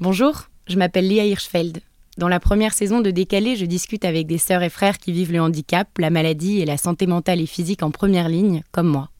[0.00, 1.80] Bonjour, je m'appelle Léa Hirschfeld.
[2.18, 5.32] Dans la première saison de Décalé, je discute avec des sœurs et frères qui vivent
[5.32, 9.10] le handicap, la maladie et la santé mentale et physique en première ligne, comme moi.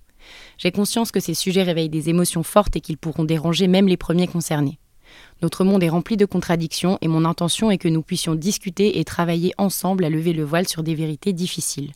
[0.57, 3.97] J'ai conscience que ces sujets réveillent des émotions fortes et qu'ils pourront déranger même les
[3.97, 4.79] premiers concernés.
[5.43, 9.05] Notre monde est rempli de contradictions et mon intention est que nous puissions discuter et
[9.05, 11.91] travailler ensemble à lever le voile sur des vérités difficiles.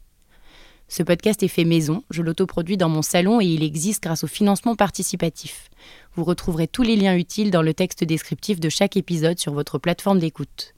[0.89, 4.27] Ce podcast est fait maison, je l'autoproduis dans mon salon et il existe grâce au
[4.27, 5.71] financement participatif.
[6.15, 9.79] Vous retrouverez tous les liens utiles dans le texte descriptif de chaque épisode sur votre
[9.79, 10.75] plateforme d'écoute.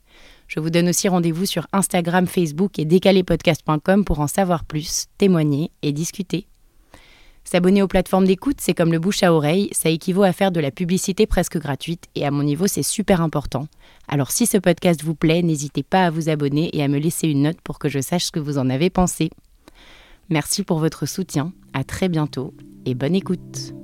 [0.47, 5.71] Je vous donne aussi rendez-vous sur Instagram, Facebook et décalépodcast.com pour en savoir plus, témoigner
[5.81, 6.47] et discuter.
[7.43, 10.59] S'abonner aux plateformes d'écoute, c'est comme le bouche à oreille, ça équivaut à faire de
[10.59, 13.67] la publicité presque gratuite et à mon niveau, c'est super important.
[14.07, 17.27] Alors si ce podcast vous plaît, n'hésitez pas à vous abonner et à me laisser
[17.27, 19.29] une note pour que je sache ce que vous en avez pensé.
[20.29, 22.55] Merci pour votre soutien, à très bientôt
[22.85, 23.75] et bonne écoute.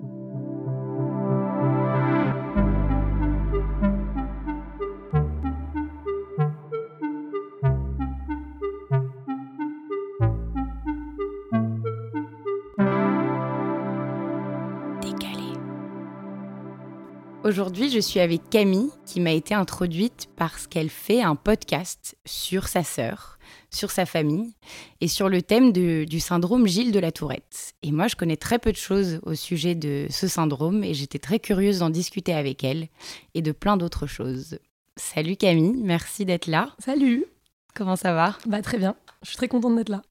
[17.52, 22.70] Aujourd'hui, je suis avec Camille qui m'a été introduite parce qu'elle fait un podcast sur
[22.70, 24.54] sa sœur, sur sa famille
[25.02, 27.74] et sur le thème du syndrome Gilles de la Tourette.
[27.84, 31.20] Et moi, je connais très peu de choses au sujet de ce syndrome et j'étais
[31.20, 32.88] très curieuse d'en discuter avec elle
[33.34, 34.57] et de plein d'autres choses.
[34.96, 36.74] Salut Camille, merci d'être là.
[36.79, 37.26] Salut.
[37.76, 38.38] Comment ça va?
[38.46, 40.04] Bah très bien, je suis très contente d'être là.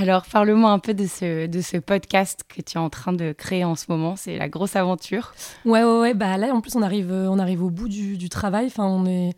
[0.00, 3.32] Alors, parle-moi un peu de ce, de ce podcast que tu es en train de
[3.32, 4.14] créer en ce moment.
[4.14, 5.34] C'est la grosse aventure.
[5.64, 6.14] Ouais, ouais, ouais.
[6.14, 8.66] Bah là, en plus, on arrive, euh, on arrive au bout du, du travail.
[8.66, 9.32] Enfin, on est,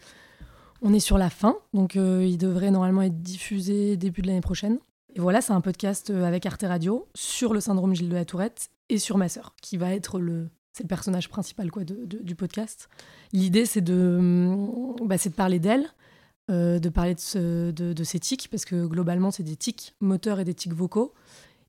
[0.82, 1.56] on est sur la fin.
[1.72, 4.78] Donc, euh, il devrait normalement être diffusé début de l'année prochaine.
[5.14, 8.26] Et voilà, c'est un podcast euh, avec Arte Radio sur le syndrome Gilles de la
[8.26, 12.34] Tourette et sur ma sœur, qui va être le, c'est le personnage principal quoi, du
[12.34, 12.90] podcast.
[13.32, 14.54] L'idée, c'est de,
[15.06, 15.86] bah, de parler d'elle,
[16.50, 20.72] de parler de, ces tics, parce que globalement, c'est des tics moteurs et des tics
[20.72, 21.14] vocaux.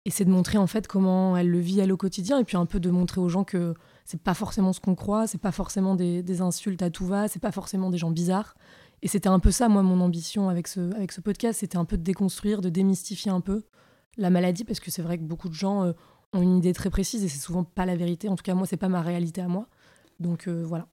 [0.05, 2.57] Et c'est de montrer en fait comment elle le vit elle au quotidien, et puis
[2.57, 5.51] un peu de montrer aux gens que c'est pas forcément ce qu'on croit, c'est pas
[5.51, 8.55] forcément des, insultes à tout va, c'est pas forcément des gens bizarres.
[9.03, 11.85] Et c'était un peu ça, moi, mon ambition avec ce, avec ce podcast, c'était un
[11.85, 13.63] peu de déconstruire, de démystifier un peu
[14.17, 15.93] la maladie, parce que c'est vrai que beaucoup de gens euh,
[16.33, 18.27] ont une idée très précise et c'est souvent pas la vérité.
[18.27, 19.67] En tout cas, moi, c'est pas ma réalité à moi.
[20.19, 20.87] Donc euh, voilà.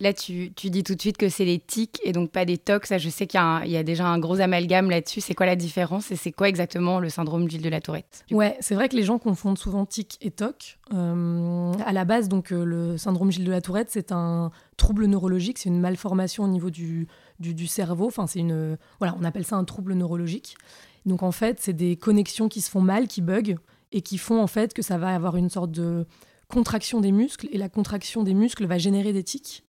[0.00, 2.86] Là, tu, dis tout de suite que c'est les tics et donc pas des tocs.
[2.86, 5.20] Ça, je sais qu'il y, a déjà un gros amalgame là-dessus.
[5.20, 8.24] C'est quoi la différence et c'est quoi exactement le syndrome Gilles de la Tourette?
[8.30, 10.78] Ouais, c'est vrai que les gens confondent souvent tic et toc.
[10.92, 15.06] Euh, à la base, donc euh, le syndrome Gilles de la Tourette, c'est un trouble
[15.06, 17.08] neurologique, c'est une malformation au niveau du,
[17.40, 18.06] du, cerveau.
[18.06, 20.56] Enfin, c'est une, voilà, on appelle ça un trouble neurologique.
[21.06, 23.56] Donc en fait, c'est des connexions qui se font mal, qui bug
[23.92, 26.06] et qui font en fait que ça va avoir une sorte de
[26.48, 29.65] contraction des muscles et la contraction des muscles va générer des tics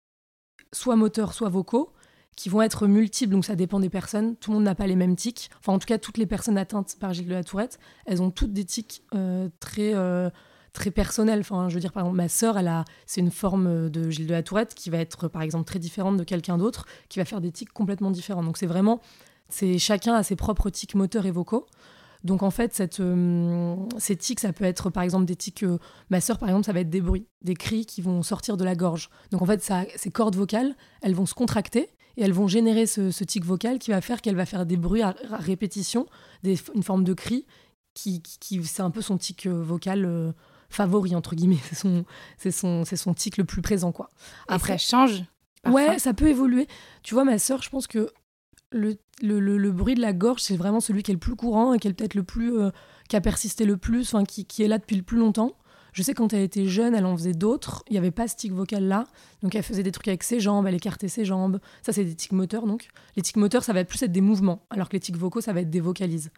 [0.71, 1.91] soit moteurs, soit vocaux,
[2.35, 4.35] qui vont être multiples, donc ça dépend des personnes.
[4.35, 5.49] Tout le monde n'a pas les mêmes tics.
[5.59, 8.31] Enfin, en tout cas, toutes les personnes atteintes par Gilles de la Tourette, elles ont
[8.31, 10.29] toutes des tics euh, très, euh,
[10.73, 11.39] très personnels.
[11.39, 12.57] Enfin, je veux dire, par exemple, ma sœur,
[13.05, 16.17] c'est une forme de Gilles de la Tourette qui va être, par exemple, très différente
[16.17, 18.43] de quelqu'un d'autre, qui va faire des tics complètement différents.
[18.43, 18.99] Donc, c'est vraiment,
[19.47, 21.67] c'est chacun a ses propres tics moteurs et vocaux.
[22.25, 25.61] Donc en fait, cette, euh, ces tics, ça peut être par exemple des tics.
[25.61, 25.77] Euh,
[26.09, 28.63] ma sœur, par exemple, ça va être des bruits, des cris qui vont sortir de
[28.63, 29.11] la gorge.
[29.29, 31.87] Donc en fait, ça, ces cordes vocales, elles vont se contracter
[32.17, 35.03] et elles vont générer ce, tic vocal qui va faire qu'elle va faire des bruits
[35.03, 36.07] à, répétition,
[36.41, 37.45] des, une forme de cri
[37.93, 40.33] qui, qui, c'est un peu son tic euh, vocal.
[40.69, 42.05] favori entre guillemets c'est son
[42.37, 44.09] c'est son c'est son tic le plus présent quoi
[44.47, 45.23] après ça change
[45.67, 46.67] ouais ça peut évoluer
[47.03, 48.09] tu vois ma sœur je pense que
[48.71, 51.79] le, le, bruit de la gorge, c'est vraiment celui qui est le plus courant et
[51.79, 52.71] qui est peut-être le plus euh,
[53.09, 55.53] qui a persisté le plus, enfin qui, qui, est là depuis le plus longtemps.
[55.93, 57.83] Je sais quand elle était jeune, elle en faisait d'autres.
[57.89, 59.05] Il n'y avait pas ce tic vocal là,
[59.41, 61.59] donc elle faisait des trucs avec ses jambes, elle écartait ses jambes.
[61.83, 62.89] Ça, c'est des tics moteurs donc.
[63.15, 65.53] Les tics moteurs, ça va plus être des mouvements, alors que les tics vocaux, ça
[65.53, 66.31] va être des vocalises.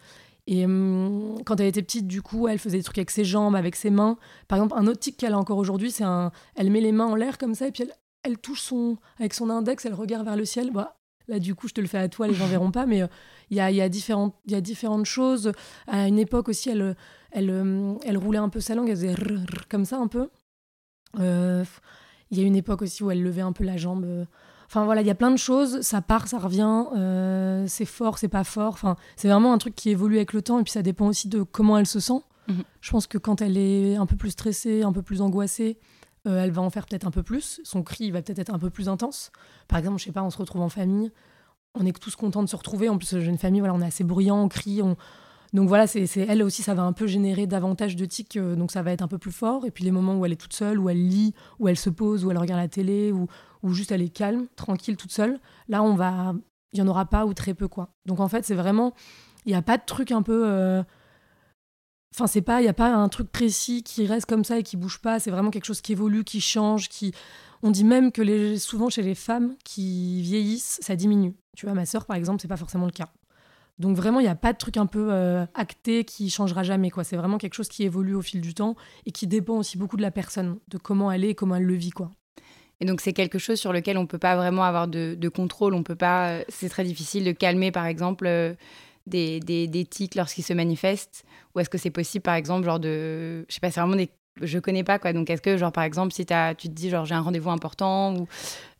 [0.45, 3.55] Et hum, quand elle était petite, du coup, elle faisait des trucs avec ses jambes,
[3.55, 4.17] avec ses mains.
[4.47, 6.31] Par exemple, un autre tic qu'elle a encore aujourd'hui, c'est un.
[6.55, 9.33] Elle met les mains en l'air comme ça et puis elle, elle touche son avec
[9.33, 10.71] son index, elle regarde vers le ciel.
[11.27, 13.07] Là, du coup, je te le fais à toi, les gens verront pas, mais euh,
[13.49, 15.51] il y, a, y, a différentes, y a différentes choses.
[15.87, 16.95] À une époque aussi, elle,
[17.31, 19.15] elle, euh, elle roulait un peu sa langue, elle faisait
[19.69, 20.29] comme ça un peu.
[21.19, 21.65] Euh,
[22.31, 24.25] il y a une époque aussi où elle levait un peu la jambe.
[24.67, 26.85] Enfin voilà, il y a plein de choses, ça part, ça revient,
[27.67, 28.73] c'est fort, c'est pas fort.
[28.73, 31.29] Enfin, c'est vraiment un truc qui évolue avec le temps et puis ça dépend aussi
[31.29, 32.21] de comment elle se sent.
[32.47, 32.63] Mhm.
[32.81, 35.77] Je pense que quand elle est un peu plus stressée, un peu plus angoissée,
[36.27, 37.61] euh, elle va en faire peut-être un peu plus.
[37.63, 39.31] Son cri va peut-être être un peu plus intense.
[39.67, 41.11] Par exemple, je sais pas, on se retrouve en famille,
[41.73, 42.89] on est tous contents de se retrouver.
[42.89, 44.95] En plus, j'ai une famille, voilà, on est assez bruyant, on crie, on...
[45.53, 48.69] Donc voilà, c'est elle aussi, ça va un peu générer davantage de tics, euh, donc
[48.69, 49.65] ça va être un peu plus fort.
[49.65, 51.89] Et puis les moments où elle est toute seule, où elle lit, où elle se
[51.89, 53.27] pose, où elle regarde la télé, ou
[53.63, 55.39] où, juste elle est calme, tranquille, toute seule,
[55.69, 56.35] là on va,
[56.73, 57.89] il y en aura pas ou très peu quoi.
[58.05, 58.93] Donc en fait, c'est vraiment,
[59.45, 60.43] il n'y a pas de truc un peu.
[60.45, 60.83] Euh,
[62.17, 64.63] enfin, c'est pas, il y a pas un truc précis qui reste comme ça et
[64.63, 65.19] qui bouge pas.
[65.19, 67.13] C'est vraiment quelque chose qui évolue, qui change, qui.
[67.63, 71.33] On dit même que souvent chez les femmes qui vieillissent, ça diminue.
[71.55, 73.09] Tu vois, ma sœur par exemple, c'est pas forcément le cas.
[73.79, 76.91] Donc vraiment, il n'y a pas de truc un peu euh, acté qui changera jamais.
[77.03, 78.75] C'est vraiment quelque chose qui évolue au fil du temps
[79.05, 81.65] et qui dépend aussi beaucoup de la personne, de comment elle est et comment elle
[81.65, 81.91] le vit.
[81.91, 82.11] quoi.
[82.79, 85.73] Et donc c'est quelque chose sur lequel on ne peut pas vraiment avoir de, contrôle.
[85.73, 86.29] On peut pas.
[86.29, 88.53] Euh, c'est très difficile de calmer, par exemple, euh,
[89.07, 91.23] des, des, des tics lorsqu'ils se manifestent.
[91.55, 94.09] Ou est-ce que c'est possible, par exemple, genre de, je sais pas, c'est vraiment des
[94.41, 95.13] je connais pas quoi.
[95.13, 97.49] Donc est-ce que genre par exemple si as, tu te dis genre j'ai un rendez-vous
[97.49, 98.27] important ou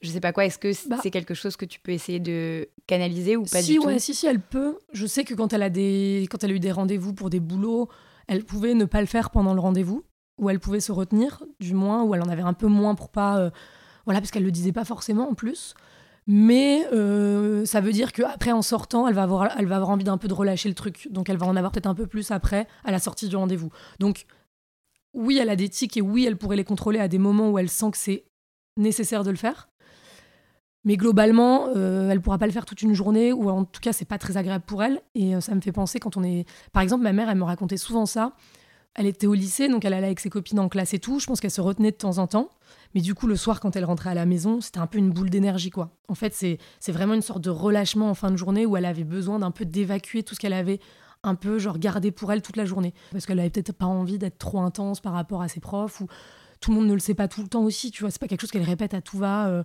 [0.02, 2.70] je sais pas quoi, est-ce que bah c'est quelque chose que tu peux essayer de
[2.86, 4.00] canaliser ou pas du tout?
[4.00, 4.78] Si si elle peut.
[4.94, 7.40] Je sais que quand elle a des quand elle a eu des rendez-vous pour des
[7.40, 7.90] boulots,
[8.28, 10.04] elle pouvait ne pas le faire pendant le rendez-vous
[10.38, 13.10] ou elle pouvait se retenir du moins ou elle en avait un peu moins pour
[13.10, 13.50] pas euh,
[14.06, 15.74] voilà parce qu'elle le disait pas forcément en plus.
[16.28, 20.04] Mais euh, ça veut dire qu'après, en sortant, elle va, avoir, elle va avoir envie
[20.04, 21.08] d'un peu de relâcher le truc.
[21.10, 23.70] Donc, elle va en avoir peut-être un peu plus après, à la sortie du rendez-vous.
[24.00, 24.26] Donc,
[25.14, 27.58] oui, elle a des tics et oui, elle pourrait les contrôler à des moments où
[27.58, 28.26] elle sent que c'est
[28.76, 29.70] nécessaire de le faire.
[30.84, 33.94] Mais globalement, euh, elle pourra pas le faire toute une journée, ou en tout cas,
[33.94, 35.02] c'est pas très agréable pour elle.
[35.16, 36.46] Et euh, ça me fait penser quand on est.
[36.74, 38.34] Par exemple, ma mère, elle me racontait souvent ça.
[38.98, 41.20] Elle était au lycée, donc elle allait avec ses copines en classe et tout.
[41.20, 42.50] Je pense qu'elle se retenait de temps en temps.
[42.96, 45.12] Mais du coup, le soir, quand elle rentrait à la maison, c'était un peu une
[45.12, 45.92] boule d'énergie, quoi.
[46.08, 49.04] En fait, c'est vraiment une sorte de relâchement en fin de journée où elle avait
[49.04, 50.80] besoin d'un peu d'évacuer tout ce qu'elle avait
[51.24, 52.94] un peu genre garder pour elle toute la journée.
[53.12, 56.08] Parce qu'elle avait peut-être pas envie d'être trop intense par rapport à ses profs ou
[56.60, 58.10] tout le monde ne le sait pas tout le temps aussi, tu vois.
[58.10, 59.64] C'est pas quelque chose qu'elle répète à tout va euh,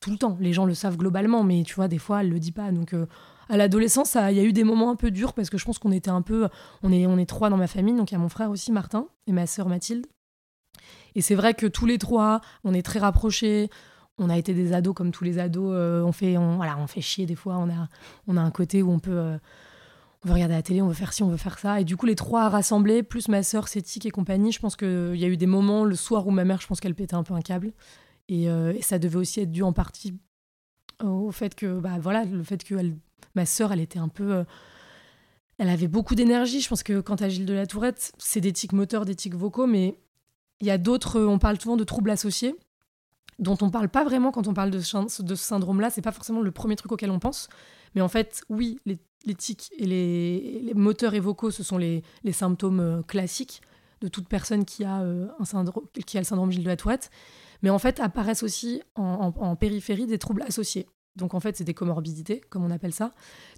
[0.00, 0.36] tout le temps.
[0.40, 2.70] Les gens le savent globalement, mais tu vois, des fois, elle le dit pas.
[2.72, 3.06] Donc, euh,
[3.48, 5.78] à l'adolescence, il y a eu des moments un peu durs parce que je pense
[5.78, 6.48] qu'on était un peu.
[6.82, 8.72] On est, on est trois dans ma famille, donc il y a mon frère aussi,
[8.72, 10.06] Martin, et ma sœur Mathilde.
[11.14, 13.70] Et c'est vrai que tous les trois, on est très rapprochés.
[14.18, 15.72] On a été des ados comme tous les ados.
[15.74, 17.56] Euh, on fait, on, voilà, on fait chier des fois.
[17.56, 17.88] On a,
[18.26, 19.38] on a un côté où on peut
[20.24, 21.80] on veut regarder la télé, on veut faire ci, on veut faire ça.
[21.80, 25.16] Et du coup, les trois rassemblés, plus ma sœur, Cétique et compagnie, je pense qu'il
[25.16, 27.22] y a eu des moments le soir où ma mère, je pense qu'elle pétait un
[27.22, 27.72] peu un câble.
[28.28, 30.14] Et, euh, ça devait aussi être dû en partie
[31.02, 32.74] au fait que, bah voilà, le fait que
[33.34, 34.32] ma sœur, elle était un peu.
[34.32, 34.44] Euh,
[35.58, 36.60] elle avait beaucoup d'énergie.
[36.60, 39.34] Je pense que quand à Gilles de la Tourette, c'est des tics moteurs, des tics
[39.34, 39.98] vocaux, mais
[40.60, 41.20] il y a d'autres.
[41.20, 42.54] On parle souvent de troubles associés
[43.40, 45.90] dont on parle pas vraiment quand on parle de, ce syndrome-là.
[45.90, 47.48] C'est pas forcément le premier truc auquel on pense.
[47.94, 52.02] Mais en fait, oui, les les tics et les, moteurs et vocaux, ce sont les,
[52.32, 53.62] symptômes euh, classiques
[54.00, 57.10] de toute personne qui a, un syndrome, qui a le syndrome Gilles de la Tourette.
[57.64, 60.86] Mais en fait, apparaissent aussi en, périphérie des troubles associés.
[61.16, 63.12] Donc en fait, c'est des comorbidités, comme on appelle ça.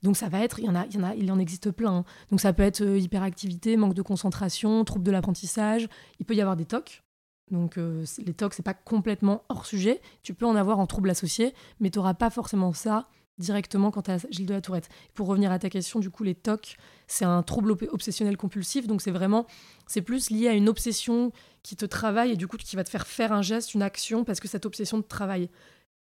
[0.05, 1.73] Donc ça va être, il y en a, il y en a, il en existe
[1.73, 1.91] plein.
[1.91, 2.05] Hein.
[2.31, 5.88] Donc ça peut être euh, hyperactivité, manque de concentration, troubles de l'apprentissage.
[6.20, 7.03] Il peut y avoir des TOC.
[7.50, 10.00] Donc les TOC, c'est pas complètement hors sujet.
[10.23, 14.02] Tu peux en avoir en troubles associés, mais tu n'auras pas forcément ça directement quand
[14.02, 14.88] tu as Gilles de la Tourette.
[15.14, 19.02] Pour revenir à ta question, du coup, les TOC, c'est un trouble obsessionnel compulsif, donc
[19.02, 19.46] c'est vraiment,
[19.86, 22.90] c'est plus lié à une obsession qui te travaille et du coup qui va te
[22.90, 25.48] faire faire un geste, une action, parce que cette obsession te travaille.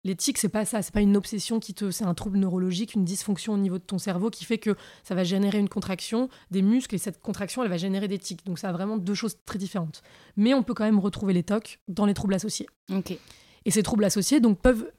[0.06, 2.94] Les tics, c'est pas ça, c'est pas une obsession qui te, c'est un trouble neurologique,
[2.94, 6.27] une dysfonction au niveau de ton cerveau qui fait que ça va générer une contraction
[6.51, 8.45] des muscles et cette contraction, elle va générer des tics.
[8.45, 10.01] Donc ça a vraiment deux choses très différentes.
[10.35, 12.68] Mais on peut quand même retrouver les TOC dans les troubles associés.
[12.91, 13.18] Ok.
[13.63, 14.91] Et ces troubles associés donc peuvent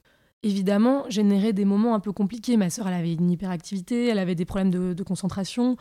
[0.43, 2.57] évidemment générer des moments un peu compliqués.
[2.57, 5.77] Ma sœur, elle avait une hyperactivité, elle avait des problèmes de, concentration.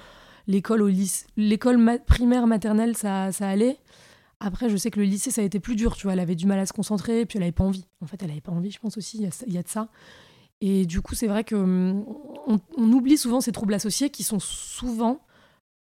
[0.46, 0.90] L'école au
[1.36, 3.78] l'école primaire maternelle, ça, ça allait.
[4.40, 6.12] Après, je sais que le lycée, ça a été plus dur, tu vois.
[6.12, 7.86] Elle avait du mal à se concentrer, puis elle avait pas envie.
[8.02, 9.88] En fait, elle avait pas envie, je pense aussi, il y, a de ça.
[10.60, 12.04] Et du coup, c'est vrai que hum,
[12.46, 15.20] on, oublie souvent ces troubles associés qui sont souvent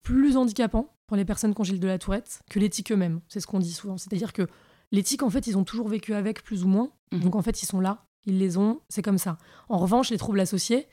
[0.04, 3.22] plus handicapants pour les personnes qui ont Gilles de la Tourette que les tics eux-mêmes.
[3.28, 3.98] C'est ce qu'on dit souvent.
[3.98, 4.48] C'est-à-dire que
[4.92, 6.90] les tics, en fait, ils ont toujours vécu avec, plus ou moins.
[7.12, 7.20] Mmh.
[7.20, 8.06] Donc, en fait, ils sont là.
[8.26, 9.38] Ils les ont, c'est comme ça.
[9.70, 10.88] En revanche, les troubles associés,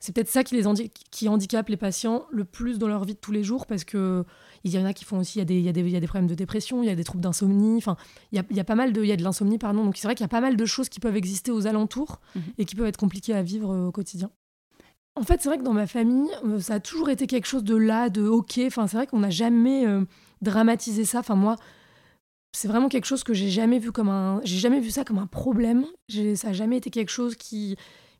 [0.00, 3.18] c'est peut-être ça qui, les qui handicape les patients le plus dans leur vie de
[3.18, 4.24] tous les jours parce que
[4.64, 6.28] il y en a qui font aussi, il y, a des, y y a problèmes
[6.28, 7.96] de dépression, il y a des troubles d'insomnie, enfin,
[8.30, 9.84] il y a, il y a pas mal de, il y a de l'insomnie, pardon.
[9.84, 12.20] Donc c'est vrai qu'il y a pas mal de choses qui peuvent exister aux alentours
[12.34, 12.42] mhm.
[12.58, 14.30] et qui peuvent être compliquées à vivre euh, au quotidien.
[15.14, 17.64] En fait, c'est vrai que dans ma famille, euh, ça a toujours été quelque chose
[17.64, 18.60] de là, de ok.
[18.66, 20.04] Enfin, c'est vrai qu'on n'a jamais euh,
[20.40, 21.20] dramatisé ça.
[21.20, 21.56] Enfin, moi,
[22.52, 25.18] c'est vraiment quelque chose que j'ai jamais vu comme un j'ai jamais vu ça comme
[25.18, 25.86] un problème.
[26.34, 27.76] Ça a jamais été quelque chose qui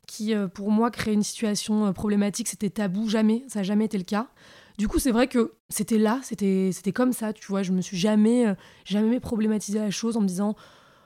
[0.07, 2.47] qui euh, pour moi créait une situation euh, problématique.
[2.47, 3.43] C'était tabou jamais.
[3.47, 4.27] Ça a jamais été le cas.
[4.77, 7.63] Du coup c'est vrai que c'était là c'était c'était comme ça tu vois.
[7.63, 10.55] Je me suis jamais euh, jamais problématisé la chose en me disant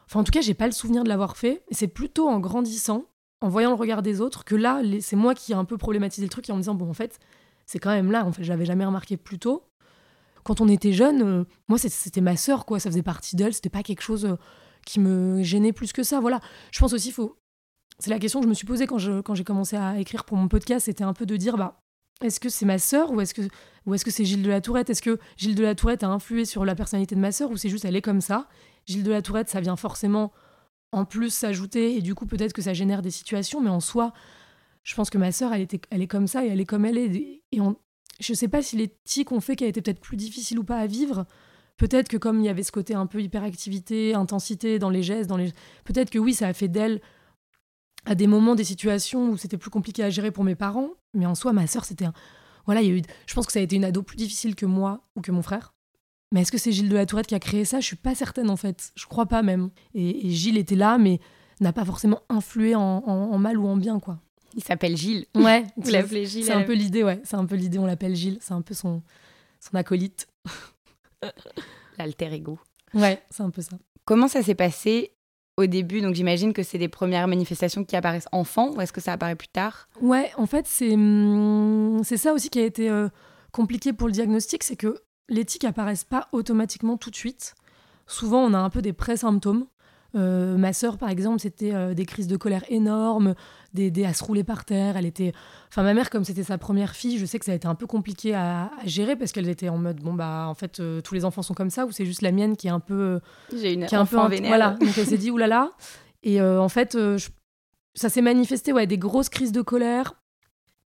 [0.06, 1.64] enfin en tout cas j'ai pas le souvenir de l'avoir fait.
[1.72, 3.06] C'est plutôt en grandissant
[3.42, 6.26] en voyant le regard des autres que là c'est moi qui ai un peu problématisé
[6.26, 7.20] le truc et en me disant bon en fait
[7.68, 8.26] c'est quand même là.
[8.26, 9.67] En fait, je l'avais jamais remarqué plus tôt.
[10.48, 12.80] Quand on était jeune, euh, moi, c'était ma sœur, quoi.
[12.80, 13.54] Ça faisait partie d'elle.
[13.54, 14.38] C'était pas quelque chose euh,
[14.86, 16.22] qui me gênait plus que ça.
[16.22, 16.40] Voilà.
[16.72, 17.38] Je pense aussi, faut.
[18.00, 20.48] C'est la question que je me suis posée quand j'ai commencé à écrire pour mon
[20.48, 20.86] podcast.
[20.86, 21.82] C'était un peu de dire, bah,
[22.22, 24.90] est-ce que c'est ma sœur ou est-ce que c'est Gilles de la Tourette?
[24.90, 27.58] Est-ce que Gilles de la Tourette a influé sur la personnalité de ma sœur ou
[27.58, 28.48] c'est juste elle est comme ça?
[28.86, 30.32] Gilles de la Tourette, ça vient forcément
[30.94, 34.14] en plus s'ajouter et du coup peut-être que ça génère des situations, mais en soi,
[34.84, 36.98] je pense que ma sœur, elle, était, est comme ça et elle est comme elle
[36.98, 37.44] est.
[37.52, 37.60] Et
[38.20, 40.78] je sais pas si les tics ont fait qu'elle était peut-être plus difficile ou pas
[40.78, 41.26] à vivre.
[41.78, 45.30] Peut-être que comme il y avait ce côté un peu hyperactivité, intensité dans les gestes,
[45.30, 45.52] dans les...
[45.84, 47.02] peut-être que oui, ça a fait d'elle
[48.06, 50.90] à des moments des situations où c'était plus compliqué à gérer pour mes parents.
[51.14, 52.14] Mais en soi, ma sœur, c'était un...
[52.66, 53.02] Voilà, il y a eu...
[53.28, 55.42] je pense que ça a été une ado plus difficile que moi ou que mon
[55.42, 55.74] frère.
[56.32, 57.80] Mais est-ce que c'est Gilles de la Tourette qui a créé ça?
[57.80, 58.92] Je suis pas certaine en fait.
[58.96, 59.70] Je crois pas même.
[59.94, 61.20] Et, Gilles était là, mais
[61.60, 64.20] n'a pas forcément influé en, mal ou en bien, quoi.
[64.58, 65.26] Il s'appelle Gilles.
[65.36, 66.44] Ouais, vous l'appelez Gilles.
[66.44, 67.22] C'est un peu l'idée, ouais.
[67.24, 68.40] C'est un peu l'idée, on l'appelle Gilles.
[68.42, 69.02] C'est un peu son,
[69.62, 70.28] son acolyte.
[71.98, 72.60] L'alter ego.
[72.94, 73.78] Ouais, c'est un peu ça.
[74.04, 75.14] Comment ça s'est passé
[75.58, 76.02] au début?
[76.02, 79.36] Donc j'imagine que c'est des premières manifestations qui apparaissent enfant ou est-ce que ça apparaît
[79.36, 79.88] plus tard?
[80.02, 80.96] Ouais, en fait, c'est
[82.04, 83.10] c'est ça aussi qui a été euh,
[83.52, 87.56] compliqué pour le diagnostic, c'est que les tics apparaissent pas automatiquement tout de suite.
[88.08, 89.66] Souvent, on a un peu des pré-symptômes.
[90.16, 93.36] Euh, ma sœur, par exemple, c'était euh, des crises de colère énormes,
[93.74, 94.98] des, des, à se rouler par terre.
[94.98, 95.34] Elle était,
[95.70, 97.76] enfin, ma mère, comme c'était sa première fille, je sais que ça a été un
[97.76, 101.14] peu compliqué à, gérer parce qu'elle était en mode, bon bah, en fait, euh, tous
[101.14, 103.20] les enfants sont comme ça, ou c'est juste la mienne qui est un peu,
[103.54, 104.72] j'ai une qui est un peu, voilà.
[104.80, 105.72] Donc elle s'est dit, oulala.
[106.24, 106.98] Et en fait,
[107.94, 110.16] ça s'est manifesté, ouais, des grosses crises de colère,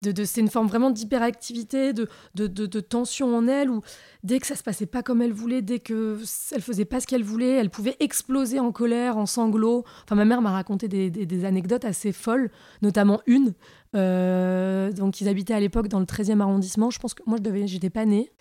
[0.01, 3.81] de, c'est une forme vraiment d'hyperactivité, de, de, tension en elle, où
[4.24, 6.17] dès que ça se passait pas comme elle voulait, dès que
[6.51, 9.84] elle faisait pas ce qu'elle voulait, elle pouvait exploser en colère, en sanglots.
[10.03, 12.50] Enfin, ma mère m'a raconté des, anecdotes assez folles,
[12.81, 13.53] notamment une.
[13.96, 16.89] Euh, donc, ils habitaient à l'époque dans le 13e arrondissement.
[16.89, 18.31] Je pense que moi, je j'étais pas née.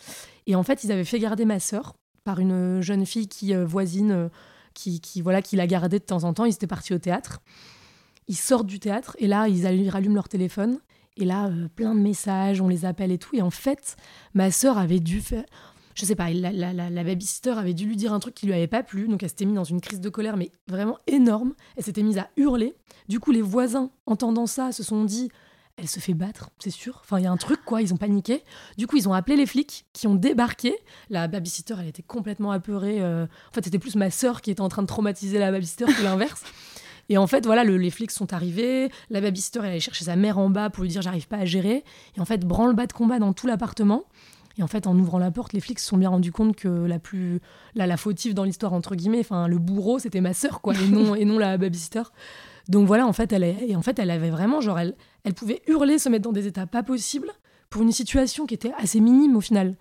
[0.47, 3.67] Et en fait, ils avaient fait garder ma sœur par une jeune fille qui euh,
[3.67, 4.29] voisine, euh,
[4.73, 6.47] qui, qui, voilà, qui la gardait de temps en temps.
[6.47, 7.40] Ils étaient partis au théâtre.
[8.29, 10.79] Ils sortent du théâtre et là, ils rallument leur téléphone
[11.17, 13.37] et là, euh, plein de messages, on les appelle et tout.
[13.37, 13.97] Et en fait,
[14.35, 15.45] ma sœur avait dû faire.
[15.95, 18.55] Je sais pas, la, la, la, babysitter avait dû lui dire un truc qui lui
[18.55, 19.09] avait pas plu.
[19.09, 21.55] Donc elle s'était mise dans une crise de colère, mais vraiment énorme.
[21.76, 22.75] Elle s'était mise à hurler.
[23.09, 25.31] Du coup, les voisins, entendant ça, se sont dit
[25.76, 26.99] elle se fait battre, c'est sûr.
[27.02, 27.81] Enfin, il y a un truc, quoi.
[27.81, 28.45] Ils ont paniqué.
[28.76, 30.76] Du coup, ils ont appelé les flics qui ont débarqué.
[31.09, 33.00] La babysitter, elle était complètement apeurée.
[33.00, 35.87] Euh, en fait, c'était plus ma sœur qui était en train de traumatiser la babysitter
[35.87, 36.43] que l'inverse.
[37.11, 40.38] Et en fait, voilà, les flics sont arrivés, la babysitter, elle allait chercher sa mère
[40.38, 41.85] en bas pour lui dire j'arrive pas à gérer.
[42.17, 44.05] Et en fait, branle-bas de combat dans tout l'appartement.
[44.59, 46.69] Et en fait, en ouvrant la porte, les flics se sont bien rendus compte que
[46.69, 47.40] la plus,
[47.75, 50.87] la, la fautive dans l'histoire entre guillemets, enfin le bourreau, c'était ma sœur quoi, et
[50.87, 52.02] non et non la babysitter.
[52.69, 55.62] Donc voilà, en fait, elle et en fait, elle avait vraiment genre elle, elle pouvait
[55.67, 57.31] hurler, se mettre dans des états pas possibles
[57.71, 59.75] pour une situation qui était assez minime au final.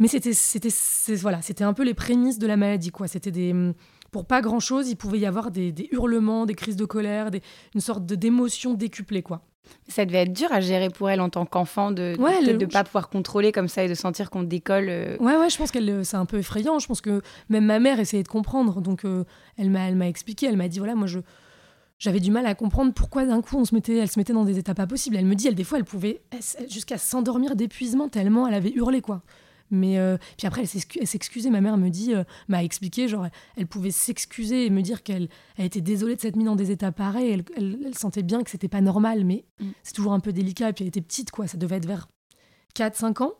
[0.00, 0.70] Mais c'était c'était
[1.16, 3.06] voilà, c'était un peu les prémices de la maladie quoi.
[3.06, 3.54] C'était des
[4.10, 7.42] pour pas grand chose, il pouvait y avoir des, hurlements, des crises de colère, des,
[7.74, 9.42] une sorte d'émotion décuplée, quoi.
[9.86, 12.84] Ça devait être dur à gérer pour elle en tant qu'enfant de ne de, pas
[12.84, 14.86] pouvoir contrôler comme ça et de sentir qu'on décolle.
[14.88, 15.16] Euh.
[15.18, 16.78] Ouais, ouais, je pense que c'est un peu effrayant.
[16.78, 18.80] Je pense que même ma mère essayait de comprendre.
[18.80, 19.24] Donc, euh,
[19.58, 21.18] elle m'a elle m'a expliqué, elle m'a dit voilà, moi, je
[21.98, 24.44] j'avais du mal à comprendre pourquoi d'un coup on se mettait, elle se mettait dans
[24.44, 25.16] des états pas possibles.
[25.16, 26.22] Elle me dit, elle des fois, elle pouvait
[26.68, 29.22] jusqu'à s'endormir d'épuisement tellement elle avait hurlé, quoi.
[29.70, 31.50] Mais euh, puis après, elle s'excusait.
[31.50, 35.28] Ma mère me dit, euh, m'a expliqué, genre, elle pouvait s'excuser et me dire qu'elle
[35.56, 37.30] elle était désolée de s'être mise dans des états pareils.
[37.56, 39.70] Elle, elle, sentait bien que c'était pas normal, mais mm.
[39.82, 40.70] c'est toujours un peu délicat.
[40.70, 41.46] Et puis elle était petite, quoi.
[41.46, 42.08] Ça devait être vers
[42.74, 43.32] 4-5 ans.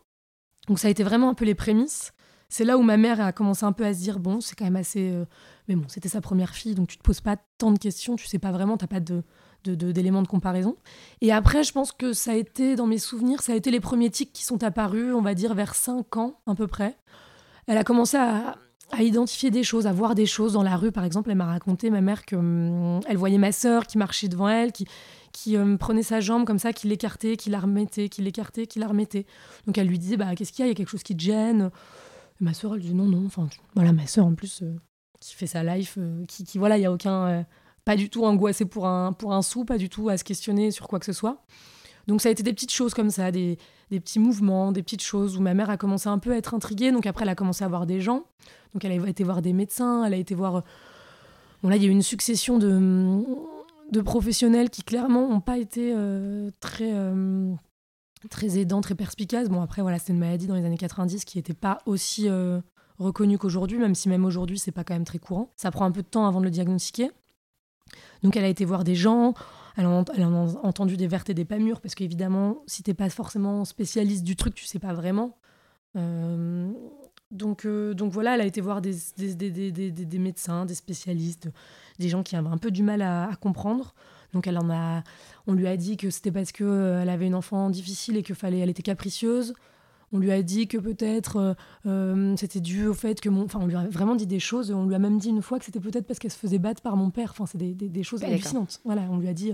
[0.66, 2.12] Donc ça a été vraiment un peu les prémices.
[2.50, 4.64] C'est là où ma mère a commencé un peu à se dire, bon, c'est quand
[4.64, 5.10] même assez.
[5.10, 5.26] Euh,
[5.68, 8.26] mais bon, c'était sa première fille, donc tu te poses pas tant de questions, tu
[8.26, 9.22] sais pas vraiment, t'as pas de
[9.64, 10.76] d'éléments de, comparaison.
[11.20, 13.80] Et après, je pense que ça a été, dans mes souvenirs, ça a été les
[13.80, 16.96] premiers tics qui sont apparus, on va dire, vers 5 ans à peu près.
[17.66, 18.56] Elle a commencé à,
[18.98, 20.92] identifier des choses, à voir des choses dans la rue.
[20.92, 24.48] Par exemple, elle m'a raconté, ma mère, qu'elle hum, voyait ma sœur qui marchait devant
[24.48, 24.86] elle, qui,
[25.32, 28.78] qui hum, prenait sa jambe comme ça, qui l'écartait, qui la remettait, qui l'écartait, qui
[28.78, 29.26] la remettait.
[29.66, 30.66] Donc elle lui disait, bah, qu'est-ce qu'il y a?
[30.68, 31.70] Il y a quelque chose qui te gêne
[32.40, 33.26] Ma sœur, elle dit non, non.
[33.26, 34.76] Enfin, voilà, ma sœur en plus, euh,
[35.20, 37.44] qui fait sa life, euh, qui, qui, voilà, il n'y a aucun...
[37.88, 40.70] Pas du tout angoissé pour un, pour un sou, pas du tout à se questionner
[40.70, 41.42] sur quoi que ce soit.
[42.06, 43.56] Donc ça a été des petites choses comme ça, des,
[43.90, 46.52] des, petits mouvements, des petites choses où ma mère a commencé un peu à être
[46.52, 46.92] intriguée.
[46.92, 48.26] Donc après, elle a commencé à voir des gens.
[48.74, 50.64] Donc elle a été voir des médecins, elle a été voir...
[51.62, 53.24] Bon là, il y a eu une succession de,
[53.90, 56.92] de professionnels qui clairement n'ont pas été euh, très...
[56.92, 57.54] Euh,
[58.28, 59.48] très aidants, très perspicaces.
[59.48, 62.60] Bon, après, voilà, c'était une maladie dans les années 90 qui n'était pas aussi euh,
[62.98, 65.50] reconnue qu'aujourd'hui, même si même aujourd'hui, c'est pas quand même très courant.
[65.56, 67.12] Ça prend un peu de temps avant de le diagnostiquer.
[68.22, 69.34] Donc elle a été voir des gens,
[69.76, 73.08] elle en a entendu des vertes et des pas mûres, parce qu'évidemment, si t'es pas
[73.10, 75.36] forcément spécialiste du truc, tu sais pas vraiment.
[75.96, 76.70] Euh,
[77.30, 81.48] donc, euh, donc voilà, elle a été voir des, des, des, des, médecins, des spécialistes,
[81.98, 83.94] des gens qui avaient un peu du mal à, à comprendre.
[84.32, 85.02] Donc elle en a,
[85.46, 88.22] on lui a dit que c'était parce que euh, elle avait une enfant difficile et
[88.22, 89.54] que fallait, elle était capricieuse.
[90.12, 91.54] On lui a dit que peut-être euh,
[91.86, 94.70] euh, c'était dû au fait que mon, enfin on lui a vraiment dit des choses.
[94.70, 96.80] On lui a même dit une fois que c'était peut-être parce qu'elle se faisait battre
[96.82, 97.30] par mon père.
[97.32, 98.80] Enfin c'est des, des, des choses hallucinantes.
[98.84, 99.52] Voilà, on lui a dit,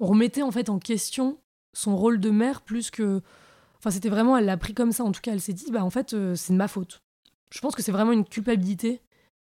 [0.00, 1.38] on remettait en fait en question
[1.74, 3.20] son rôle de mère plus que,
[3.78, 5.04] enfin c'était vraiment, elle l'a pris comme ça.
[5.04, 7.00] En tout cas, elle s'est dit, bah en fait c'est de ma faute.
[7.52, 9.00] Je pense que c'est vraiment une culpabilité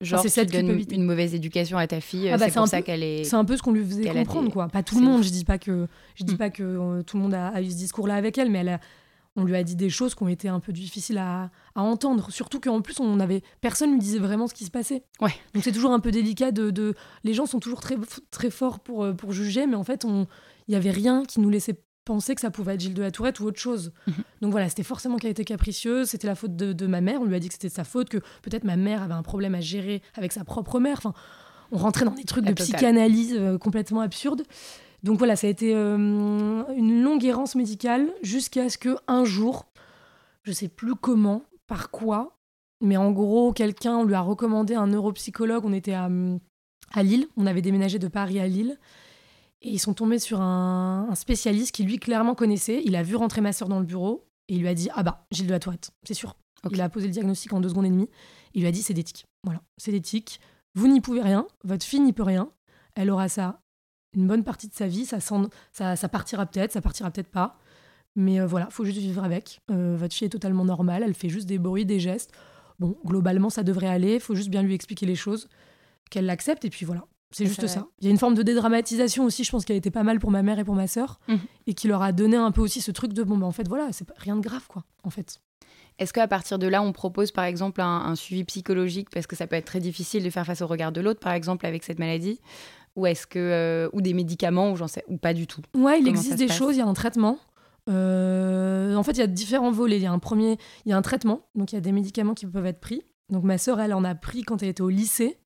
[0.03, 2.67] Genre, c'est tu cette une mauvaise éducation à ta fille, Ah bah, c'est pour un
[2.67, 3.23] ça peu- qu'elle est.
[3.23, 4.67] C'est un peu ce qu'on lui faisait comprendre, des- quoi.
[4.67, 6.39] Pas tout le monde, je dis pas que, je dis Mm.
[6.39, 8.69] pas que euh, tout le monde a, a eu ce discours-là avec elle, mais elle
[8.71, 8.81] a-
[9.37, 12.31] on lui a dit des choses qui ont été un peu difficiles à, à entendre.
[12.31, 15.05] Surtout qu'en plus, on avait, personne lui disait vraiment ce qui se passait.
[15.21, 15.33] Ouais.
[15.55, 17.97] Donc c'est toujours un peu délicat de, de- les gens sont toujours très,
[18.31, 20.27] très forts pour, euh, pour juger, mais en fait, on-
[20.69, 23.11] il y avait rien qui nous laissait penser que ça pouvait être Gilles de la
[23.13, 23.93] Tourette ou autre chose.
[24.09, 24.15] Mhm.
[24.43, 27.25] Donc voilà, c'était forcément qu'elle était capricieuse, c'était la faute de, de ma mère, on
[27.25, 29.55] lui a dit que c'était de sa faute, que peut-être ma mère avait un problème
[29.55, 30.99] à gérer avec sa propre mère.
[30.99, 31.15] Enfin,
[31.71, 32.75] on rentrait dans des trucs La de totale.
[32.77, 34.43] psychanalyse euh, complètement absurdes.
[35.03, 39.67] Donc voilà, ça a été euh, une longue errance médicale jusqu'à ce que un jour,
[40.45, 42.39] je sais plus comment, par quoi,
[42.83, 45.65] mais en gros, quelqu'un on lui a recommandé un neuropsychologue.
[45.65, 46.11] On était à,
[46.93, 48.79] à Lille, on avait déménagé de Paris à Lille.
[49.63, 52.83] Et ils sont tombés sur un, un spécialiste qui lui clairement connaissait.
[52.85, 55.05] Il a vu rentrer ma sœur dans le bureau et il lui a dit Ah
[55.05, 56.35] bah, Gilles de la Tourette, c'est sûr.
[56.71, 58.09] Il a posé le diagnostic en deux secondes et demie.
[58.55, 59.25] Il lui a dit C'est des tics.
[59.45, 60.41] Voilà, c'est des tics.
[60.75, 62.51] Vous n'y pouvez rien, votre fille n'y peut rien.
[62.95, 63.61] Elle aura ça
[64.15, 65.05] une bonne partie de sa vie.
[65.07, 67.59] Ça, s'en- ça, ça partira peut-être, ça partira peut-être pas.
[68.15, 69.61] Mais euh, voilà, faut juste vivre avec.
[69.71, 72.31] Euh, votre fille est totalement normale, elle fait juste des bruits, des gestes.
[72.79, 74.19] Bon, globalement, ça devrait aller.
[74.21, 75.49] faut juste bien lui expliquer les choses,
[76.11, 77.05] qu'elle l'accepte, et puis voilà.
[77.35, 77.87] C'est juste ça.
[78.01, 80.19] Il y a une forme de dédramatisation aussi, je pense, qui a été pas mal
[80.19, 81.39] pour ma mère et pour ma sœur, Mhm.
[81.67, 83.67] et qui leur a donné un peu aussi ce truc de bon, bah, en fait,
[83.69, 85.41] voilà, c'est rien de grave, quoi, en fait.
[85.99, 89.09] Est-ce qu'à partir de là, on propose par exemple un, un suivi psychologique?
[89.11, 91.33] Parce que ça peut être très difficile de faire face au regard de l'autre, par
[91.33, 92.41] exemple avec cette maladie,
[92.97, 95.63] ou est-ce que euh, ou des médicaments ou j'en sais ou pas du tout.
[95.75, 97.39] Ouais, il Comment existe des choses, il y a un traitement.
[97.89, 99.97] Euh, en fait, il y a différents volets.
[99.97, 101.93] Il y a un premier, il y a un traitement, donc il y a des
[101.93, 103.03] médicaments qui peuvent être pris.
[103.31, 105.39] Donc ma sœur, elle en a pris quand elle était au lycée.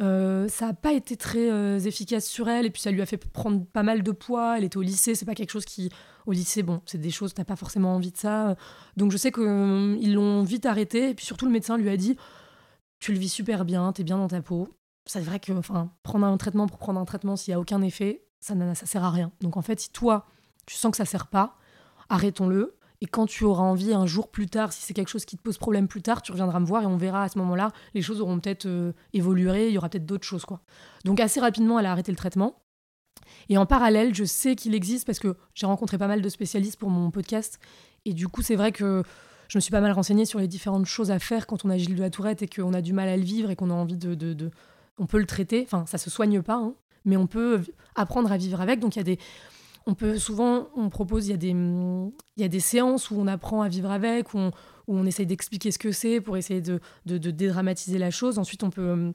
[0.00, 3.16] Euh, ça n'a pas été très efficace sur elle, et puis ça lui a fait
[3.16, 4.56] prendre pas mal de poids.
[4.56, 5.90] Elle était au lycée, c'est pas quelque chose qui,
[6.26, 8.56] au lycée, bon, c'est des choses, t'as pas forcément envie de ça.
[8.96, 12.16] Donc je sais qu'ils l'ont vite arrêté, et puis surtout le médecin lui a dit,
[13.00, 14.68] tu le vis super bien, t'es bien dans ta peau.
[15.08, 17.80] C'est vrai que, enfin, prendre un traitement pour prendre un traitement s'il y a aucun
[17.82, 19.32] effet, ça, ça sert à rien.
[19.40, 20.26] Donc en fait, si toi,
[20.66, 21.56] tu sens que ça sert pas,
[22.10, 22.76] arrêtons-le.
[23.00, 25.42] Et quand tu auras envie un jour plus tard, si c'est quelque chose qui te
[25.42, 28.02] pose problème plus tard, tu reviendras me voir et on verra à ce moment-là, les
[28.02, 30.44] choses auront peut-être euh, évolué, il y aura peut-être d'autres choses.
[30.44, 30.60] quoi.
[31.04, 32.60] Donc assez rapidement, elle a arrêté le traitement.
[33.48, 36.76] Et en parallèle, je sais qu'il existe parce que j'ai rencontré pas mal de spécialistes
[36.78, 37.60] pour mon podcast.
[38.04, 39.02] Et du coup, c'est vrai que
[39.48, 41.78] je me suis pas mal renseignée sur les différentes choses à faire quand on a
[41.78, 43.74] Gilles de la Tourette et qu'on a du mal à le vivre et qu'on a
[43.74, 44.50] envie de-
[44.98, 47.62] On peut le traiter, enfin, ça se soigne pas, hein, mais on peut
[47.94, 48.80] apprendre à vivre avec.
[48.80, 49.18] Donc il y a des
[49.88, 53.18] on peut souvent, on propose, il y, a des, il y a des séances où
[53.18, 54.50] on apprend à vivre avec, où
[54.86, 58.38] on, essaye d'expliquer ce que c'est pour essayer de, dédramatiser la chose.
[58.38, 59.14] Ensuite, on peut,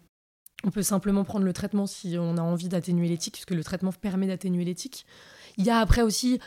[0.64, 3.92] on peut simplement prendre le traitement si on a envie d'atténuer l'éthique, puisque le traitement
[3.92, 5.06] permet d'atténuer l'éthique.
[5.58, 6.40] Il y a après aussi,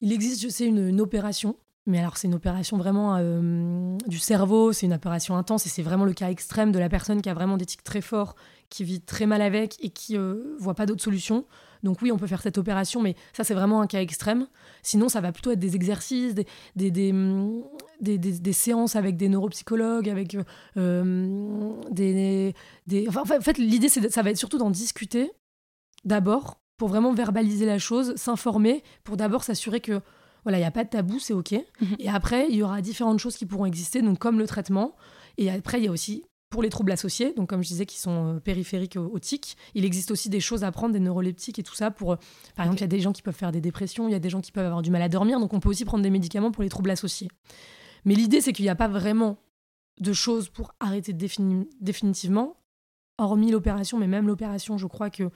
[0.00, 1.54] il existe, je sais, une, une opération.
[1.86, 5.82] Mais alors, c'est une opération vraiment euh, du cerveau, c'est une opération intense et c'est
[5.82, 8.34] vraiment le cas extrême de la personne qui a vraiment des tics très forts,
[8.72, 11.44] qui vit très mal avec et qui euh, voit pas d'autre solution.
[11.82, 14.46] Donc oui, on peut faire cette opération, mais ça, c'est vraiment un cas extrême.
[14.82, 17.62] Sinon, ça va plutôt être des exercices, des, des, des, hum,
[18.00, 20.44] des- séances avec des neuropsychologues, avec euh,
[20.76, 22.54] euh, des...
[22.86, 25.32] des- enfin, en fait, l'idée, c'est ça va être surtout d'en discuter
[26.04, 30.00] d'abord, pour vraiment verbaliser la chose, s'informer, pour d'abord s'assurer que
[30.44, 31.52] voilà, il n'y a pas de tabou, c'est OK.
[31.52, 31.96] Mhm.
[32.00, 34.96] Et après, il y aura différentes choses qui pourront exister, donc comme le traitement.
[35.38, 37.98] Et après, il y a aussi pour les troubles associés, donc comme je disais, qui
[37.98, 41.58] sont euh, périphériques au, au tic, il existe aussi des choses à prendre, des neuroleptiques
[41.58, 41.90] et tout ça.
[41.90, 42.16] Pour, euh,
[42.54, 44.20] par exemple, il y a des gens qui peuvent faire des dépressions, il y a
[44.20, 46.10] des gens qui peuvent avoir du mal à dormir, donc on peut aussi prendre des
[46.10, 47.28] médicaments pour les troubles associés.
[48.04, 49.38] Mais l'idée, c'est qu'il n'y a pas vraiment
[50.00, 52.56] de choses pour arrêter défini- définitivement,
[53.18, 55.30] hormis l'opération, mais même l'opération, je crois que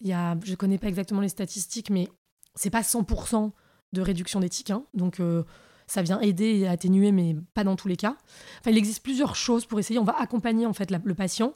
[0.00, 2.08] y a, je connais pas exactement les statistiques, mais
[2.54, 3.50] c'est pas 100%
[3.92, 5.44] de réduction d'éthique, hein, donc euh,
[5.88, 8.14] ça vient aider et atténuer, mais pas dans tous les cas.
[8.60, 9.98] Enfin, il existe plusieurs choses pour essayer.
[9.98, 11.52] On va accompagner en fait la- le patient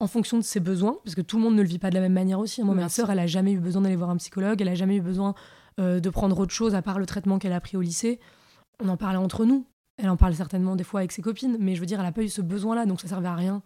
[0.00, 1.94] en fonction de ses besoins, parce que tout le monde ne le vit pas de
[1.94, 2.62] la même manière aussi.
[2.64, 4.74] Moi, Bien ma sœur, elle a jamais eu besoin d'aller voir un psychologue, elle a
[4.74, 5.34] jamais eu besoin
[5.78, 8.18] euh, de prendre autre chose à part le traitement qu'elle a pris au lycée.
[8.82, 9.64] On en parlait entre nous.
[9.98, 12.12] Elle en parle certainement des fois avec ses copines, mais je veux dire, elle n'a
[12.12, 13.62] pas eu ce besoin-là, donc ça servait à rien.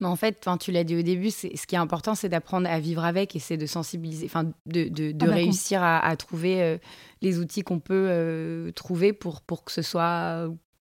[0.00, 2.78] Mais en fait, tu l'as dit au début, ce qui est important, c'est d'apprendre à
[2.78, 6.16] vivre avec et c'est de sensibiliser, enfin, de, de, de ah bah, réussir à, à,
[6.16, 6.78] trouver euh,
[7.22, 10.48] les outils qu'on peut euh, trouver pour, pour que ce soit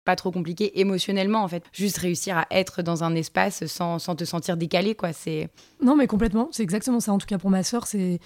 [0.08, 1.66] pas trop compliqué émotionnellement en fait.
[1.74, 5.12] Juste réussir à être dans un espace sans, sans te sentir décalé quoi.
[5.12, 5.50] C'est
[5.84, 6.48] non mais complètement.
[6.52, 7.86] C'est exactement ça en tout cas pour ma sœur.
[7.88, 8.20] C'est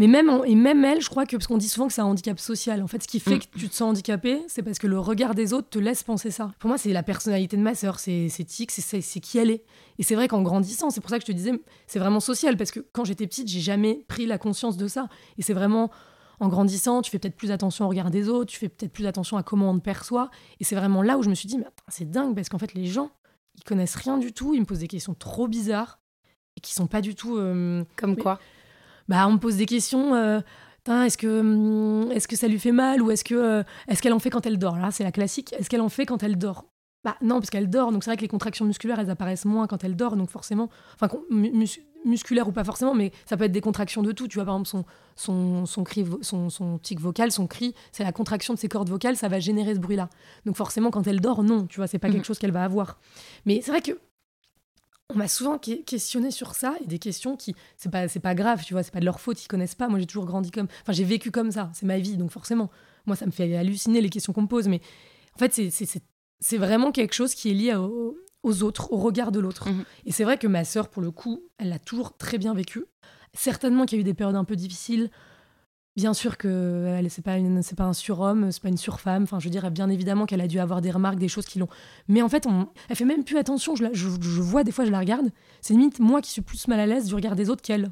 [0.00, 2.06] mais même et même elle, je crois que parce qu'on dit souvent que c'est un
[2.06, 2.82] handicap social.
[2.82, 3.38] En fait, ce qui fait mm.
[3.40, 6.30] que tu te sens handicapé, c'est parce que le regard des autres te laisse penser
[6.30, 6.52] ça.
[6.58, 9.62] Pour moi, c'est la personnalité de ma sœur, c'est tic, c'est c'est qui elle est.
[9.98, 11.52] Et c'est vrai qu'en grandissant, c'est pour ça que je te disais,
[11.86, 15.06] c'est vraiment social parce que quand j'étais petite, j'ai jamais pris la conscience de ça.
[15.36, 15.90] Et c'est vraiment
[16.38, 19.04] en grandissant, tu fais peut-être plus attention au regard des autres, tu fais peut-être plus
[19.04, 20.30] attention à comment on te perçoit.
[20.60, 22.72] Et c'est vraiment là où je me suis dit, mais c'est dingue, parce qu'en fait,
[22.72, 23.10] les gens,
[23.54, 26.00] ils connaissent rien du tout, ils me posent des questions trop bizarres
[26.56, 27.36] et qui sont pas du tout.
[27.36, 28.40] Euh, Comme quoi?
[29.10, 30.14] Bah, on me pose des questions.
[30.14, 30.40] Euh,
[30.88, 34.12] est-ce que, hum, est que ça lui fait mal ou est-ce que euh, est-ce qu'elle
[34.12, 34.76] en fait quand elle dort?
[34.76, 35.52] Là, c'est la classique.
[35.58, 36.66] Est-ce qu'elle en fait quand elle dort?
[37.02, 39.66] Bah non, parce qu'elle dort, donc c'est vrai que les contractions musculaires, elles apparaissent moins
[39.66, 41.08] quand elle dort, donc forcément, enfin
[42.04, 44.28] musculaire ou pas forcément, mais ça peut être des contractions de tout.
[44.28, 44.84] Tu vois, par exemple, son,
[45.16, 48.90] son, son cri, son, son tic vocal, son cri, c'est la contraction de ses cordes
[48.90, 50.10] vocales, ça va générer ce bruit-là.
[50.44, 52.24] Donc forcément, quand elle dort, non, tu vois, c'est pas quelque mhm.
[52.24, 52.98] chose qu'elle va avoir.
[53.46, 53.98] Mais c'est vrai que
[55.14, 58.64] on m'a souvent questionné sur ça et des questions qui c'est pas c'est pas grave
[58.64, 60.68] tu vois c'est pas de leur faute ils connaissent pas moi j'ai toujours grandi comme
[60.82, 62.70] enfin j'ai vécu comme ça c'est ma vie donc forcément
[63.06, 64.80] moi ça me fait halluciner les questions qu'on me pose mais
[65.34, 66.02] en fait c'est
[66.40, 67.74] c'est vraiment quelque chose qui est lié
[68.42, 69.68] aux autres, au regard de l'autre.
[69.68, 69.84] Mhm.
[70.06, 72.84] Et c'est vrai que ma sœur, pour le coup, elle l'a toujours très bien vécu.
[73.34, 75.10] Certainement qu'il y a eu des périodes un peu difficiles.
[75.96, 77.34] Bien sûr que elle c'est pas
[77.84, 79.24] un surhomme, c'est pas une surfemme.
[79.24, 81.58] Enfin, je veux dire, bien évidemment qu'elle a dû avoir des remarques, des choses qui
[81.58, 81.68] l'ont.
[82.06, 82.46] Mais en fait,
[82.88, 83.74] elle fait même plus attention.
[83.74, 85.30] Je, vois des fois, je la regarde.
[85.60, 87.90] C'est limite moi qui suis plus mal à l'aise du regard des autres qu'elle.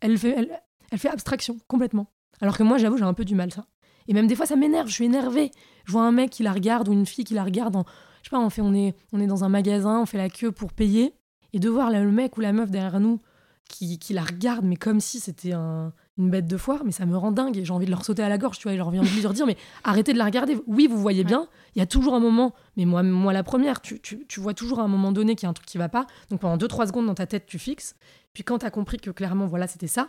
[0.00, 2.06] Elle fait, elle, abstraction complètement.
[2.40, 3.66] Alors que moi, j'avoue, j'ai un peu du mal ça.
[4.06, 4.88] Et même des fois, ça m'énerve.
[4.88, 5.50] Je suis énervée.
[5.86, 7.74] Je vois un mec qui la regarde ou une fille qui la regarde.
[7.74, 7.84] En,
[8.22, 11.14] je sais pas, on, fait, est, dans un magasin, on fait la queue pour payer.
[11.52, 13.20] Et de voir le mec ou la meuf derrière nous
[13.68, 17.16] qui la regarde, mais comme si c'était un, une bête de foire, mais ça me
[17.16, 18.72] rend dingue et j'ai envie de leur sauter à la gorge, tu vois.
[18.72, 20.58] Et j'ai envie de leur dire, mais arrêtez de la regarder.
[20.66, 23.80] Oui, vous voyez bien, il y a toujours un moment, mais moi, moi la première,
[23.80, 25.78] tu, tu, tu vois toujours à un moment donné qu'il y a un truc qui
[25.78, 26.06] va pas.
[26.30, 27.96] Donc pendant 2-3 secondes dans ta tête, tu fixes.
[28.34, 30.08] Puis quand tu as compris que clairement, voilà, c'était ça,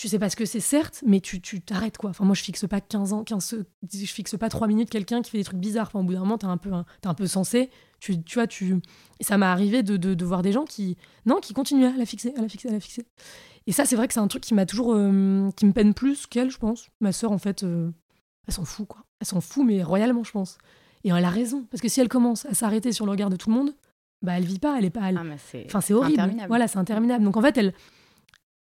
[0.00, 2.66] tu sais pas ce que c'est certes mais tu t'arrêtes quoi enfin moi je fixe
[2.66, 3.56] pas 15 ans 15
[3.92, 6.20] je fixe pas 3 minutes quelqu'un qui fait des trucs bizarres enfin, au bout d'un
[6.20, 7.68] moment t'es un peu es un peu sensé
[7.98, 8.80] tu, tu vois tu
[9.18, 10.96] et ça m'est arrivé de, de, voir des gens qui
[11.26, 13.04] non qui continuent à la fixer à la fixer à la fixer
[13.66, 15.94] et ça c'est vrai que c'est un truc qui m'a toujours euh, qui me peine
[15.94, 16.88] plus qu'elle je pense.
[17.00, 17.90] Ma sœur en fait euh,
[18.46, 19.04] elle s'en fout quoi.
[19.20, 20.58] Elle s'en fout mais royalement je pense.
[21.04, 21.64] Et elle a raison.
[21.70, 23.74] Parce que si elle commence à s'arrêter sur le regard de tout le monde
[24.22, 25.22] bah elle vit pas elle est pas ah,
[25.64, 26.22] enfin c'est horrible.
[26.48, 27.24] voilà c'est interminable.
[27.24, 27.72] Donc en fait elle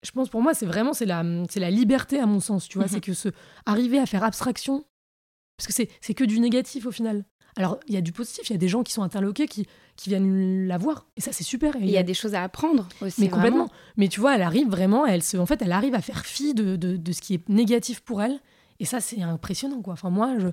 [0.03, 2.77] je pense pour moi, c'est vraiment c'est la, c'est la liberté à mon sens, tu
[2.77, 2.87] vois.
[2.87, 3.01] C'est mhm.
[3.01, 3.29] que ce,
[3.65, 4.85] arriver à faire abstraction,
[5.57, 7.25] parce que c'est, c'est que du négatif au final.
[7.55, 9.67] Alors, il y a du positif, il y a des gens qui sont interloqués, qui,
[9.95, 11.75] qui viennent la voir, et ça, c'est super.
[11.79, 13.21] Il y, a des choses à apprendre aussi.
[13.21, 13.69] Mais complètement.
[13.97, 16.53] Mais tu vois, elle arrive vraiment, elle se, en fait, elle arrive à faire fi
[16.53, 18.39] de, de, de ce qui est négatif pour elle,
[18.79, 19.93] et ça, c'est impressionnant, quoi.
[19.93, 20.47] Enfin, moi, je,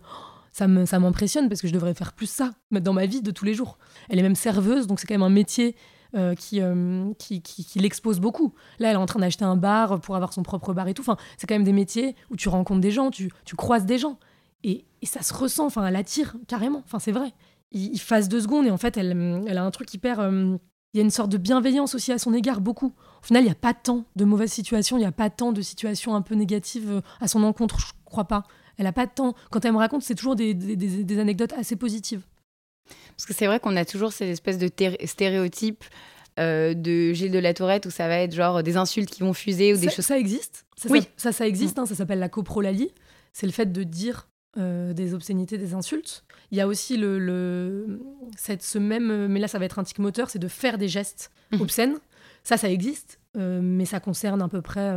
[0.52, 0.66] ça,
[0.98, 3.78] m'impressionne parce que je devrais faire plus ça dans ma vie de tous les jours.
[4.08, 5.76] Elle est même serveuse, donc c'est quand même un métier
[6.16, 8.52] euh, euh, qui, qui, qui, l'expose beaucoup.
[8.78, 11.02] Là, elle est en train d'acheter un bar pour avoir son propre bar et tout.
[11.02, 13.98] Enfin, c'est quand même des métiers où tu rencontres des gens, tu, tu croises des
[13.98, 14.18] gens.
[14.62, 16.82] Et, et, ça se ressent, enfin, elle attire carrément.
[16.84, 17.32] Enfin, c'est vrai.
[17.72, 20.20] Il, il, fasse deux secondes et en fait, elle, elle a un truc hyper.
[20.20, 20.56] Euh,
[20.92, 22.92] il y a une sorte de bienveillance aussi à son égard, beaucoup.
[23.22, 25.52] Au final, il n'y a pas tant de mauvaises situations, il n'y a pas tant
[25.52, 28.42] de situations un peu négatives à son encontre, je crois pas.
[28.76, 29.34] Elle a pas temps.
[29.50, 32.22] Quand elle me raconte, c'est toujours des, des, des, anecdotes assez positives.
[33.14, 34.70] Parce que c'est vrai qu'on a toujours cette espèce de
[35.04, 35.84] stéréotype
[36.38, 39.34] euh, de Gilles de la Tourette où ça va être genre des insultes qui vont
[39.34, 40.06] fuser ou des choses.
[40.06, 40.64] Ça existe.
[40.76, 41.78] Ça, oui, ça, ça, existe.
[41.78, 42.90] Hein, ça s'appelle la coprolalie.
[43.34, 46.24] C'est le fait de dire euh, des obscénités, des insultes.
[46.50, 48.00] Il y a aussi le, le,
[48.36, 50.88] cette, ce même, mais là ça va être un tic moteur, c'est de faire des
[50.88, 51.60] gestes mhm.
[51.60, 51.98] obscènes.
[52.42, 54.96] Ça, ça existe, euh, mais ça concerne à peu près,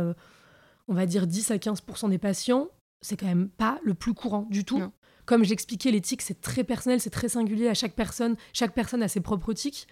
[0.88, 2.68] on va dire 10 à 15% des patients.
[3.02, 4.82] C'est quand même pas le plus courant du tout.
[5.26, 8.36] Comme j'expliquais, l'éthique, c'est très personnel, c'est très singulier à chaque personne.
[8.52, 9.86] Chaque personne a ses propres tics.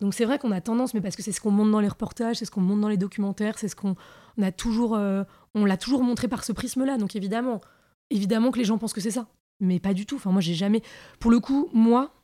[0.00, 1.88] Donc c'est vrai qu'on a tendance, mais parce que c'est ce qu'on montre dans les
[1.88, 3.96] reportages, c'est ce qu'on montre dans les documentaires, c'est ce qu'on
[4.42, 5.24] a toujours, euh,
[5.54, 6.98] on l'a toujours montré par ce prisme-là.
[6.98, 7.60] Donc évidemment,
[8.10, 9.28] évidemment que les gens pensent que c'est ça,
[9.60, 10.16] mais pas du tout.
[10.16, 10.82] Enfin moi j'ai jamais,
[11.20, 12.14] pour le coup, moi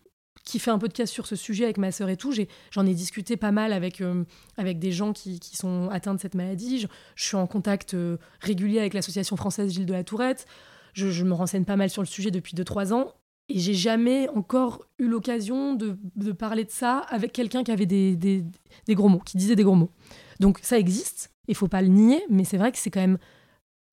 [0.45, 2.33] qui fais un peu de casse sur ce sujet avec ma sœur et tout,
[2.71, 4.25] j'en ai, discuté pas mal avec, euh,
[4.57, 6.79] avec des gens qui, qui, sont atteints de cette maladie.
[6.79, 10.47] Je, je suis en contact euh, régulier avec l'association française Gilles de la Tourette
[10.95, 13.13] je, me renseigne pas mal sur le sujet depuis 2-3 ans.
[13.49, 15.97] Et j'ai jamais encore eu l'occasion de,
[16.33, 18.45] parler de ça avec quelqu'un qui avait des, des,
[18.91, 19.91] gros mots, qui disait des gros mots.
[20.39, 23.19] Donc ça existe, il faut pas le nier, mais c'est vrai que c'est quand même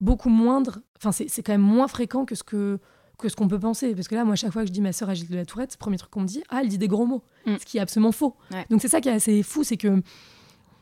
[0.02, 2.80] beaucoup moindre, enfin c'est quand même moins fréquent que ce que
[3.18, 3.96] que ce qu'on peut penser.
[3.96, 5.74] Parce que là, moi, chaque fois que je dis ma sœur agite de la Tourette,
[5.74, 7.24] le premier truc qu'on me dit, ah, elle dit des gros mots.
[7.48, 7.56] Mm.
[7.60, 8.36] Ce qui est absolument faux.
[8.52, 8.66] Ouais.
[8.70, 10.02] Donc c'est ça qui est assez fou, c'est que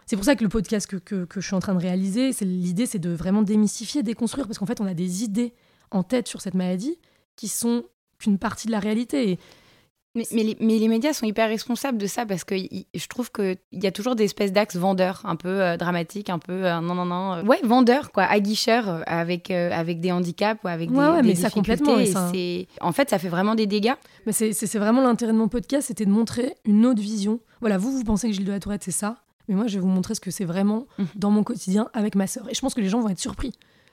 [0.05, 2.31] c'est pour ça que le podcast que, que, que je suis en train de réaliser,
[2.31, 5.53] c'est l'idée, c'est de vraiment démystifier, déconstruire, parce qu'en fait, on a des idées
[5.91, 6.99] en tête sur cette maladie
[7.35, 7.85] qui sont
[8.19, 9.31] qu'une partie de la réalité.
[9.31, 9.39] Et
[10.15, 13.07] Mais, mais les, mais les médias sont hyper responsables de ça parce que y- je
[13.07, 16.53] trouve qu'il y a toujours des espèces d'axes vendeurs, un peu euh, dramatiques, un peu
[16.65, 17.33] euh, non, non, non.
[17.33, 21.21] euh, ouais, vendeurs, quoi, aguicheurs euh, avec, avec des handicaps ou avec des, Ouais, ouais,
[21.21, 23.93] des mais ça complètement, et ça- c'est- En fait, ça fait vraiment des dégâts.
[24.25, 27.39] Mais c'est- vraiment l'intérêt de mon podcast, c'était de montrer une autre vision.
[27.59, 29.17] Voilà, vous, vous pensez que Gilles de la Tourette, c'est ça.
[29.47, 31.07] Mais moi, je vais vous montrer ce que c'est vraiment Mhm.
[31.15, 32.49] dans mon quotidien avec ma sœur.
[32.49, 33.51] Et je pense que les gens vont être surpris.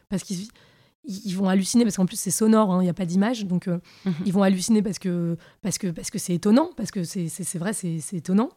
[0.09, 0.49] Parce qu'ils
[1.05, 3.47] ils vont halluciner, parce qu'en plus, c'est sonore, hein, il n'y a pas d'image.
[3.47, 4.15] Donc, euh, Mhm.
[4.27, 7.73] ils vont halluciner parce que parce que parce que c'est étonnant, parce que c'est vrai,
[7.73, 8.51] c'est étonnant.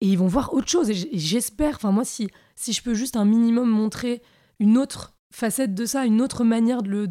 [0.00, 0.90] Et ils vont voir autre chose.
[0.90, 4.22] Et j'espère, enfin, moi, si, si je peux juste un minimum montrer
[4.58, 7.06] une autre facette de ça, une autre manière de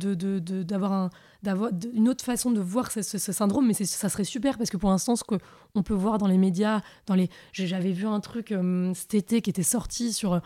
[0.64, 1.10] d'avoir un
[1.44, 4.70] d'avoir une autre façon de voir ce, ce- ce syndrome mais ça serait super parce
[4.70, 8.22] que pour l'instant ce qu'on peut voir dans les médias dans les j'avais vu un
[8.22, 10.40] truc euh, cet été qui était sorti sur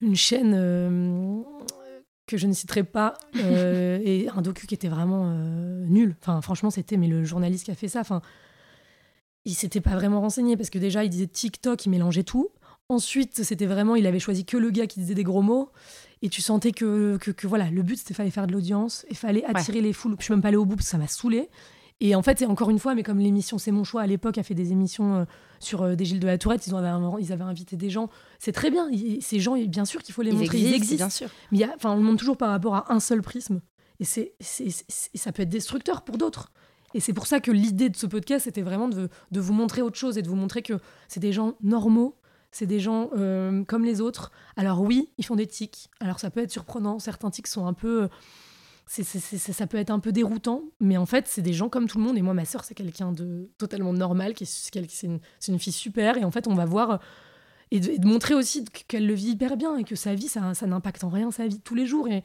[0.00, 1.40] une chaîne euh,
[2.28, 6.40] que je ne citerai pas euh, et un docu qui était vraiment euh, nul enfin
[6.40, 8.22] franchement c'était mais le journaliste qui a fait ça enfin
[9.44, 12.50] il s'était pas vraiment renseigné parce que déjà il disait TikTok il mélangeait tout
[12.88, 15.72] ensuite c'était vraiment il avait choisi que le gars qui disait des gros mots
[16.22, 19.16] et tu sentais que, que, que voilà, le but c'était fallait faire de l'audience, il
[19.16, 20.16] fallait attirer les foules.
[20.18, 21.48] Je suis même pas allée au bout parce que ça m'a saoulé.
[22.00, 24.38] Et en fait, c'est encore une fois, mais comme l'émission C'est mon choix à l'époque
[24.38, 25.24] a fait des émissions euh,
[25.58, 28.08] sur euh, des Gilles de la Tourette, ils, ont avaient, ils avaient invité des gens.
[28.38, 28.88] C'est très bien.
[28.92, 30.58] ils- ces gens, bien sûr qu'il faut les Ils montrer.
[30.58, 30.96] existent, ils existent.
[31.06, 31.28] bien sûr.
[31.50, 33.60] Mais y a- on le montre toujours par rapport à un seul prisme.
[34.00, 34.34] Et, c'est,
[35.14, 36.52] ça peut être destructeur pour d'autres.
[36.94, 39.82] Et c'est pour ça que l'idée de ce podcast, c'était vraiment de, de vous montrer
[39.82, 40.74] autre chose et de vous montrer que
[41.08, 42.14] c'est des gens normaux,
[42.52, 44.30] c'est des gens euh, comme les autres.
[44.56, 45.90] Alors oui, ils font des tics.
[46.00, 46.98] Alors ça peut être surprenant.
[47.00, 48.04] Certains tics sont un peu...
[48.04, 48.08] euh,
[48.88, 52.04] ça peut être un peu déroutant, mais en fait, c'est des gens comme tout le
[52.04, 52.16] monde.
[52.16, 54.74] Et moi, ma sœur, c'est quelqu'un de totalement normal, qui c'est,
[55.04, 56.16] une, fille super.
[56.16, 56.90] Et en fait, on va voir...
[56.92, 56.96] euh,
[57.70, 61.04] Et de, montrer aussi qu'elle le vit hyper bien et que sa vie, ça, n'impacte
[61.04, 62.08] en rien sa vie de tous les jours.
[62.08, 62.22] Et,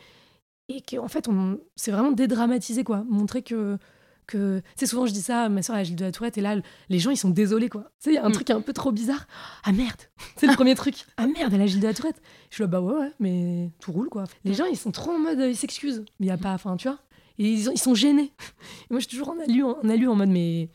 [0.70, 1.28] et qu'en fait,
[1.76, 3.04] c'est vraiment dédramatiser, quoi.
[3.10, 3.78] Montrer que.
[4.26, 6.56] Que c'est souvent, je dis ça, ma soeur, a Gilles de la Tourette, et là,
[6.90, 7.84] les gens, ils sont désolés, quoi.
[8.02, 8.34] Tu sais, il y a un Mm.
[8.34, 9.28] truc un peu trop bizarre.
[9.64, 10.02] Ah merde
[10.38, 11.06] C'est le premier truc.
[11.18, 12.22] Ah merde, elle a Gilles de la Tourette.
[12.50, 14.24] Je suis là, bah ouais, ouais, mais tout roule, quoi.
[14.44, 16.04] Les gens, ils sont trop en mode, euh, ils s'excusent.
[16.20, 17.00] Mais il y a pas, enfin, tu vois.
[17.40, 18.32] Et ils, ils sont gênés.
[18.32, 20.70] Et moi, je suis toujours en alu, en, alu, en mode, mais.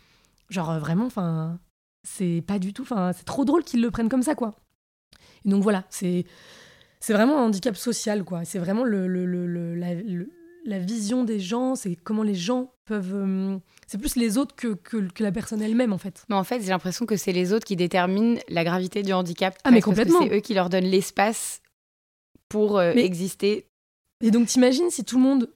[0.50, 1.58] Genre, euh, vraiment, enfin.
[2.04, 2.82] C'est pas du tout.
[2.82, 4.54] Enfin, c'est trop drôle qu'ils le prennent comme ça, quoi.
[5.44, 6.24] Et donc voilà, c'est
[7.00, 8.44] c'est vraiment un handicap social, quoi.
[8.44, 10.30] C'est vraiment le, le- le- le- la, le-
[10.64, 13.12] la vision des gens, c'est comment les gens peuvent.
[13.14, 16.24] euh, c'est plus les autres que, que, que la personne elle-même, en fait.
[16.28, 19.56] Mais en fait, j'ai l'impression que c'est les autres qui déterminent la gravité du handicap.
[19.64, 20.20] Ah, mais complètement.
[20.22, 21.60] C'est eux qui leur donnent l'espace
[22.48, 23.66] pour euh, Mais- exister.
[24.22, 25.48] Et donc, t'imagines si tout le monde,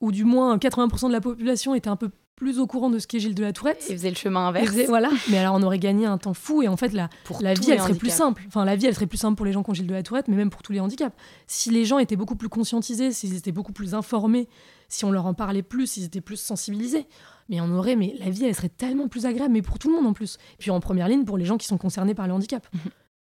[0.00, 3.06] ou du moins 80% de la population, était un peu plus au courant de ce
[3.06, 3.84] qu'est Gilles de la Tourette.
[3.88, 4.66] Et faisait le chemin inverse.
[4.68, 5.08] faisait- voilà.
[5.30, 6.62] Mais alors, on aurait gagné un temps fou.
[6.62, 8.42] Et en fait, la, pour la vie, elle serait plus simple.
[8.46, 10.02] Enfin, la vie, elle serait plus simple pour les gens qui ont Gilles de la
[10.02, 11.16] Tourette, mais même pour tous les handicaps.
[11.46, 14.48] Si les gens étaient beaucoup plus conscientisés, s'ils étaient beaucoup plus informés,
[14.88, 17.06] si on leur en parlait plus, s'ils étaient plus sensibilisés,
[17.48, 19.94] mais on aurait, mais la vie, elle serait tellement plus agréable, mais pour tout le
[19.96, 20.36] monde en plus.
[20.54, 22.66] Et puis en première ligne, pour les gens qui sont concernés par le handicap.
[22.72, 22.80] Mhm.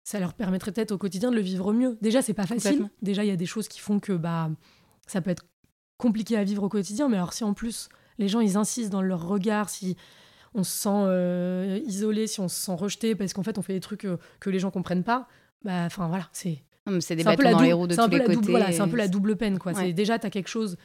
[0.05, 1.97] Ça leur permettrait peut-être au quotidien de le vivre mieux.
[2.01, 2.89] Déjà, c'est pas facile.
[3.03, 4.51] Déjà, il y a des choses qui font que bah,
[5.07, 5.45] ça peut être
[5.97, 7.89] compliqué à vivre au quotidien, mais alors si en plus
[8.19, 9.97] les gens ils insistent dans leur regard, si
[10.55, 13.75] on se sent euh, isolé, si on se sent rejeté parce qu'en fait on fait
[13.75, 15.29] des trucs euh, que les gens comprennent pas,
[15.65, 16.65] bah enfin voilà, c'est
[16.99, 18.51] C'est des bâtons dans les double- roues de tous les côtés.
[18.51, 19.73] voilà, c'est un peu la double peine quoi.
[19.73, 19.81] Ouais.
[19.81, 20.77] C'est déjà t'as quelque chose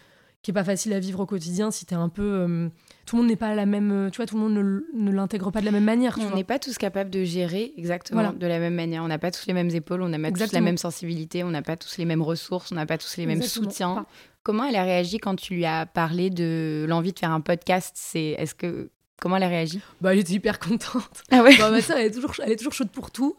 [0.42, 2.70] qui est pas facile à vivre au quotidien si t'es un peu euh,
[3.06, 5.12] tout le monde n'est pas à la même euh, tu vois tout le monde ne,
[5.12, 8.38] l'intègre pas de la même manière On n'est pas tous capables de gérer exactement Voilà.
[8.38, 9.04] de la même manière.
[9.04, 11.50] On n'a pas tous les mêmes épaules, on n'a pas tous la même sensibilité, on
[11.50, 13.70] n'a pas tous les mêmes ressources, on n'a pas tous les mêmes Exactement.
[13.70, 13.96] soutiens.
[13.96, 14.06] Pas.
[14.44, 17.96] Comment elle a réagi quand tu lui as parlé de l'envie de faire un podcast?
[18.00, 19.82] C'est est-ce que comment elle a réagi?
[20.00, 21.24] Bah elle était hyper contente.
[21.32, 21.58] Ah ouais.
[21.58, 23.36] Bah, ma elle est toujours, elle est toujours chaude pour tout.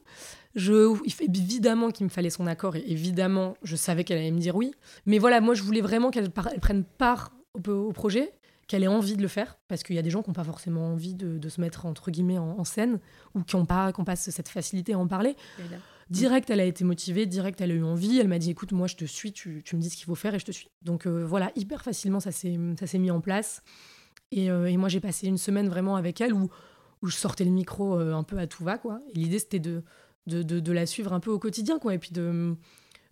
[0.59, 0.93] Je,
[1.23, 4.73] évidemment qu'il me fallait son accord et évidemment, je savais qu'elle allait me dire oui.
[5.07, 8.33] Mais voilà, moi, je voulais vraiment qu'elle prenne part au, au projet,
[8.67, 10.45] qu'elle ait envie de le faire, parce qu'il y a des gens qui n'ont pas
[10.45, 12.99] forcément envie de, de se mettre entre guillemets en, en scène
[13.35, 15.37] ou qui n'ont pas, qui ont pas cette facilité à en parler.
[16.11, 18.19] Direct, elle a été motivée, direct, elle a eu envie.
[18.19, 20.15] Elle m'a dit écoute, moi, je te suis, tu, tu me dis ce qu'il faut
[20.15, 20.69] faire et je te suis.
[20.83, 23.63] Donc euh, voilà, hyper facilement, ça s'est mis en place.
[24.33, 26.51] Et, euh, et moi, j'ai passé une semaine vraiment avec elle où,
[27.03, 29.01] où je sortais le micro euh, un peu à tout va, quoi.
[29.15, 29.83] Et l'idée, c'était de,
[30.29, 31.95] de, de, la suivre un peu au quotidien, quoi.
[31.95, 32.55] Et puis de,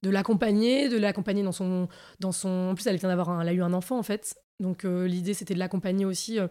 [0.02, 1.88] de l'accompagner, de l'accompagner dans son,
[2.20, 2.48] dans son.
[2.70, 4.36] En plus, elle vient d'avoir elle a eu un enfant, en fait.
[4.60, 6.46] Donc euh, l'idée, c'était de l'accompagner aussi euh,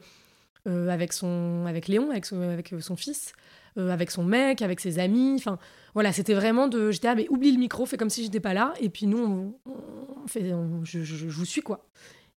[0.68, 3.34] euh, avec, son, avec Léon, avec son, avec son fils,
[3.78, 5.36] avec son mec, avec ses amis.
[5.38, 5.58] Enfin,
[5.94, 6.92] voilà, c'était vraiment de.
[6.92, 8.74] J'étais, ah, mais oublie le micro, fais comme si j'étais pas là.
[8.80, 11.86] Et puis nous, on, fait, je, je- vous suis, quoi.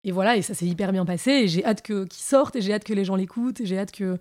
[0.05, 1.31] et voilà, et ça s'est hyper bien passé.
[1.31, 3.79] Et j'ai hâte que qu'il sorte, et j'ai hâte que les gens l'écoutent, et j'ai
[3.79, 4.19] hâte que,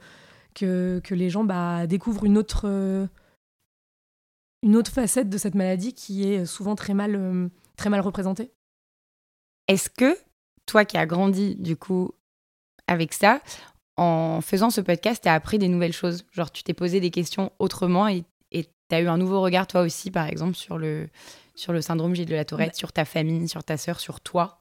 [0.54, 2.67] que, que les gens bah, découvrent une autre,
[4.67, 8.51] une autre facette de cette maladie qui est souvent très mal, euh, très mal représentée.
[9.69, 10.17] Est-ce que
[10.65, 12.12] toi qui as grandi du coup
[12.86, 13.41] avec ça,
[13.95, 16.25] en faisant ce podcast, tu as appris des nouvelles choses?
[16.34, 19.82] Genre tu t'es posé des questions autrement et tu as eu un nouveau regard toi
[19.82, 21.08] aussi par exemple sur le,
[21.56, 24.60] sur le syndrome Gilles de la Tourette, sur ta famille, sur ta sœur, sur toi?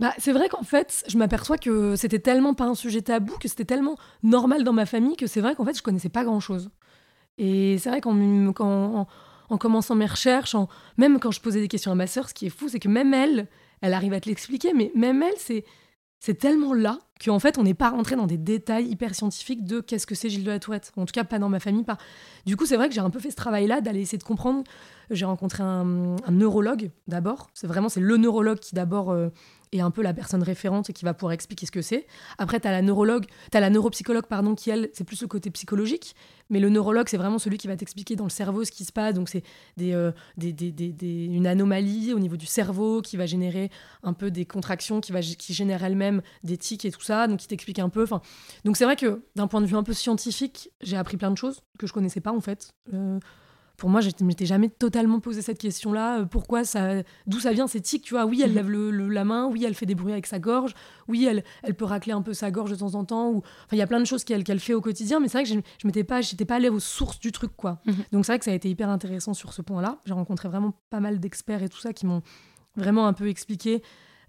[0.00, 3.48] Bah, c'est vrai qu'en fait, je m'aperçois que c'était tellement pas un sujet tabou, que
[3.48, 6.70] c'était tellement normal dans ma famille, que c'est vrai qu'en fait, je connaissais pas grand-chose.
[7.38, 9.06] Et c'est vrai qu'en
[9.48, 10.56] en, commençant mes recherches,
[10.96, 12.88] même quand je posais des questions à ma sœur, ce qui est fou, c'est que
[12.88, 13.48] même elle,
[13.80, 15.64] elle arrive à te l'expliquer, mais même elle, c'est
[16.24, 19.80] c'est tellement là qu'en fait, on n'est pas rentré dans des détails hyper scientifiques de
[19.80, 20.90] qu'est-ce que c'est Gilles de la Tourette.
[20.96, 21.84] En tout cas, pas dans ma famille.
[21.84, 21.98] Pas.
[22.46, 24.64] Du coup, c'est vrai que j'ai un peu fait ce travail-là d'aller essayer de comprendre.
[25.10, 25.84] J'ai rencontré un,
[26.30, 27.50] neurologue d'abord.
[27.52, 29.28] C'est vraiment c'est le neurologue qui d'abord euh,
[29.78, 32.06] est un peu la personne référente et qui va pouvoir expliquer ce que c'est.
[32.38, 35.50] Après, tu as la neurologue, tu la neuropsychologue, pardon, qui elle, c'est plus le côté
[35.50, 36.14] psychologique.
[36.50, 38.92] Mais le neurologue, c'est vraiment celui qui va t'expliquer dans le cerveau ce qui se
[38.92, 39.14] passe.
[39.14, 39.42] Donc, c'est
[39.76, 43.70] des, euh, des, des, des, une anomalie au niveau du cerveau qui va générer
[44.02, 47.26] un peu des contractions, qui, va, qui génère elle-même des tics et tout ça.
[47.26, 48.06] Donc, qui t'explique un peu.
[48.64, 51.38] Donc, c'est vrai que d'un point de vue un peu scientifique, j'ai appris plein de
[51.38, 52.72] choses que je connaissais pas en fait.
[52.92, 53.18] Euh,
[53.76, 56.20] pour moi, je ne m'étais jamais totalement posé cette question-là.
[56.20, 58.56] Euh, pourquoi ça, d'où ça vient ces tics Tu vois, oui, elle mhm.
[58.56, 60.74] lève le, la main, oui, elle fait des bruits avec sa gorge,
[61.08, 63.30] oui, elle, elle peut racler un peu sa gorge de temps en temps.
[63.30, 65.44] Ou, il y a plein de choses qu'elle qu'elle fait au quotidien, mais c'est vrai
[65.44, 67.80] que je, je m'étais pas, j'étais pas allée aux sources du truc, quoi.
[67.86, 67.94] Mhm.
[68.12, 69.98] Donc c'est vrai que ça a été hyper intéressant sur ce point-là.
[70.04, 72.22] J'ai rencontré vraiment pas mal d'experts et tout ça qui m'ont
[72.76, 73.82] vraiment un peu expliqué.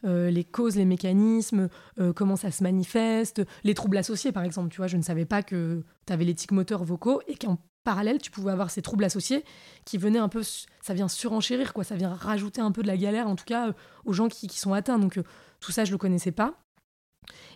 [0.03, 4.69] Euh, les causes, les mécanismes, euh, comment ça se manifeste, les troubles associés par exemple.
[4.69, 7.57] Tu vois, je ne savais pas que tu avais les tics moteurs vocaux et qu'en
[7.85, 9.45] parallèle, tu pouvais avoir ces troubles associés
[9.85, 12.97] qui venaient un peu, ça vient surenchérir, quoi, ça vient rajouter un peu de la
[12.97, 14.99] galère, en tout cas, euh, aux gens qui, sont atteints.
[14.99, 15.23] Donc, euh,
[15.61, 16.55] tout ça, je le connaissais pas.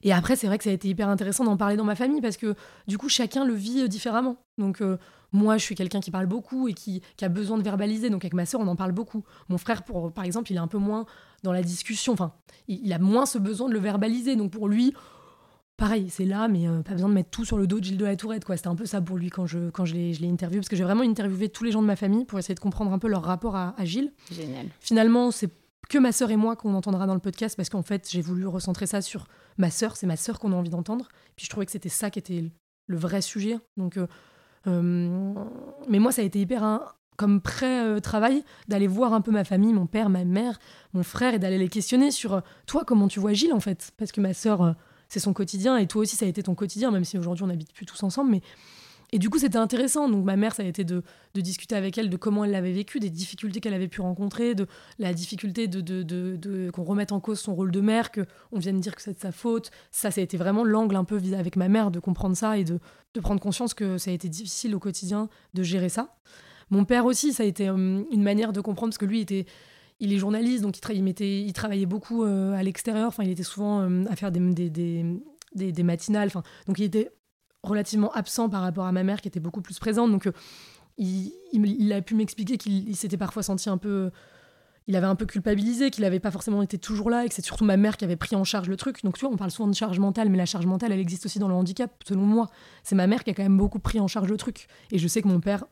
[0.03, 2.21] Et après, c'est vrai que ça a été hyper intéressant d'en parler dans ma famille
[2.21, 2.55] parce que
[2.87, 4.37] du coup, chacun le vit euh, différemment.
[4.57, 4.81] Donc,
[5.31, 8.09] moi, je suis quelqu'un qui parle beaucoup et qui, a besoin de verbaliser.
[8.09, 9.23] Donc, avec ma sœur, on en parle beaucoup.
[9.49, 11.05] Mon frère, pour, par exemple, il est un peu moins
[11.43, 12.13] dans la discussion.
[12.13, 12.33] Enfin,
[12.67, 14.35] il a moins ce besoin de le verbaliser.
[14.35, 14.93] Donc, pour lui,
[15.79, 17.97] pareil, c'est là, mais euh, pas besoin de mettre tout sur le dos de Gilles
[17.97, 18.45] de la Tourette.
[18.45, 18.57] Quoi.
[18.57, 20.83] C'était un peu ça pour lui quand je, quand je l'ai interviewé, parce que j'ai
[20.83, 23.23] vraiment interviewé tous les gens de ma famille pour essayer de comprendre un peu leur
[23.23, 24.11] rapport à, Gilles.
[24.31, 24.67] Génial.
[24.81, 25.49] Finalement, c'est
[25.87, 28.45] que ma sœur et moi qu'on entendra dans le podcast, parce qu'en fait, j'ai voulu
[28.45, 29.25] recentrer ça sur
[29.57, 29.95] ma sœur.
[29.95, 31.07] C'est ma sœur qu'on a envie d'entendre.
[31.35, 32.43] Puis je trouvais que c'était ça qui était
[32.87, 33.57] le vrai sujet.
[33.77, 34.05] Donc, euh,
[34.67, 35.33] euh,
[35.87, 36.83] mais moi, ça a été hyper un,
[37.15, 40.59] comme pré-travail d'aller voir un peu ma famille, mon père, ma mère,
[40.93, 43.91] mon frère, et d'aller les questionner sur toi, comment tu vois Gilles en fait?
[43.97, 44.75] Parce que ma sœur
[45.09, 45.77] c'est son quotidien.
[45.77, 48.01] Et toi aussi, ça a été ton quotidien, même si aujourd'hui on n'habite plus tous
[48.03, 48.31] ensemble.
[48.31, 48.41] Mais
[49.11, 50.07] et du coup, c'était intéressant.
[50.07, 52.99] Donc, ma mère, ça a été de, discuter avec elle de comment elle l'avait vécu,
[52.99, 54.67] des difficultés qu'elle avait pu rencontrer, de
[54.99, 58.95] la difficulté de, de, qu'on remette en cause son rôle de mère, qu'on vienne dire
[58.95, 59.71] que c'est de sa faute.
[59.91, 62.63] Ça, ça a été vraiment l'angle un peu avec ma mère de comprendre ça et
[62.63, 62.79] de,
[63.21, 66.15] prendre conscience que ça a été difficile au quotidien de gérer ça.
[66.69, 69.45] Mon père aussi, ça a été hum, une manière de comprendre parce que lui était
[69.99, 73.07] il est journaliste, donc il, il travaillait beaucoup euh, à l'extérieur.
[73.07, 74.43] Enfin, il était souvent euh, à faire des,
[75.83, 76.27] matinales.
[76.27, 77.11] Enfin, donc il était
[77.63, 80.11] relativement absent par rapport à ma mère qui était beaucoup plus présente.
[80.11, 80.31] Donc euh,
[80.97, 84.11] il, il, a pu m'expliquer qu'il s'était parfois senti un peu.
[84.87, 87.45] Il avait un peu culpabilisé, qu'il n'avait pas forcément été toujours là et que c'est
[87.45, 89.03] surtout ma mère qui avait pris en charge le truc.
[89.03, 91.25] Donc tu vois, on parle souvent de charge mentale, mais la charge mentale, elle existe
[91.27, 92.49] aussi dans le handicap, selon moi.
[92.83, 94.67] C'est ma mère qui a quand même beaucoup pris en charge le truc.
[94.91, 95.65] Et je sais que mon père,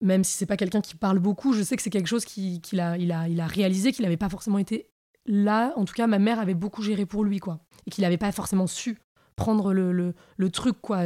[0.00, 2.80] même si c'est pas quelqu'un qui parle beaucoup, je sais que c'est quelque chose qu'il
[2.80, 4.88] a, il a, il a réalisé, qu'il n'avait pas forcément été
[5.26, 5.72] là.
[5.76, 7.60] En tout cas, ma mère avait beaucoup géré pour lui, quoi.
[7.86, 8.98] Et qu'il n'avait pas forcément su
[9.36, 11.00] prendre le, le, le, truc, quoi.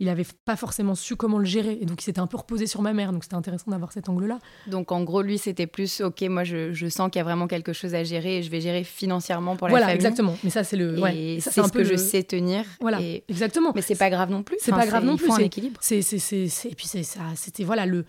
[0.00, 1.78] Il n'avait pas forcément su comment le gérer.
[1.80, 3.12] Et donc, il s'était un peu reposé sur ma mère.
[3.12, 4.38] Donc, c'était intéressant d'avoir cet angle-là.
[4.66, 7.46] Donc, en gros, lui, c'était plus, OK, moi, je, je sens qu'il y a vraiment
[7.46, 10.00] quelque chose à gérer et je vais gérer financièrement pour la voilà, famille.
[10.00, 10.36] Voilà, exactement.
[10.42, 10.98] Mais ça, c'est le.
[11.14, 12.64] Et c'est ce que je sais tenir.
[12.80, 13.72] Voilà, exactement.
[13.74, 14.56] Mais c'est pas grave non plus.
[14.60, 15.30] C'est pas grave non plus.
[15.30, 15.78] C'est équilibre.
[15.80, 17.20] C'est, et puis, c'est ça.
[17.36, 18.04] C'était, voilà, le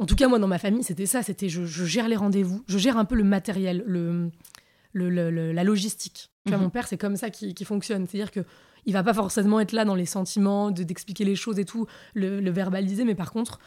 [0.00, 1.22] en tout cas, moi, dans ma famille, c'était ça.
[1.22, 4.30] C'était je, gère les rendez-vous, je gère un peu le matériel, le,
[4.94, 6.30] la logistique.
[6.46, 6.64] Tu vois, mhm.
[6.64, 8.06] mon père, c'est comme ça qui, fonctionne.
[8.06, 8.40] C'est-à-dire que
[8.86, 12.50] il va pas forcément être là dans les sentiments, d'expliquer les choses et tout, le,
[12.50, 13.60] verbaliser, mais par contre,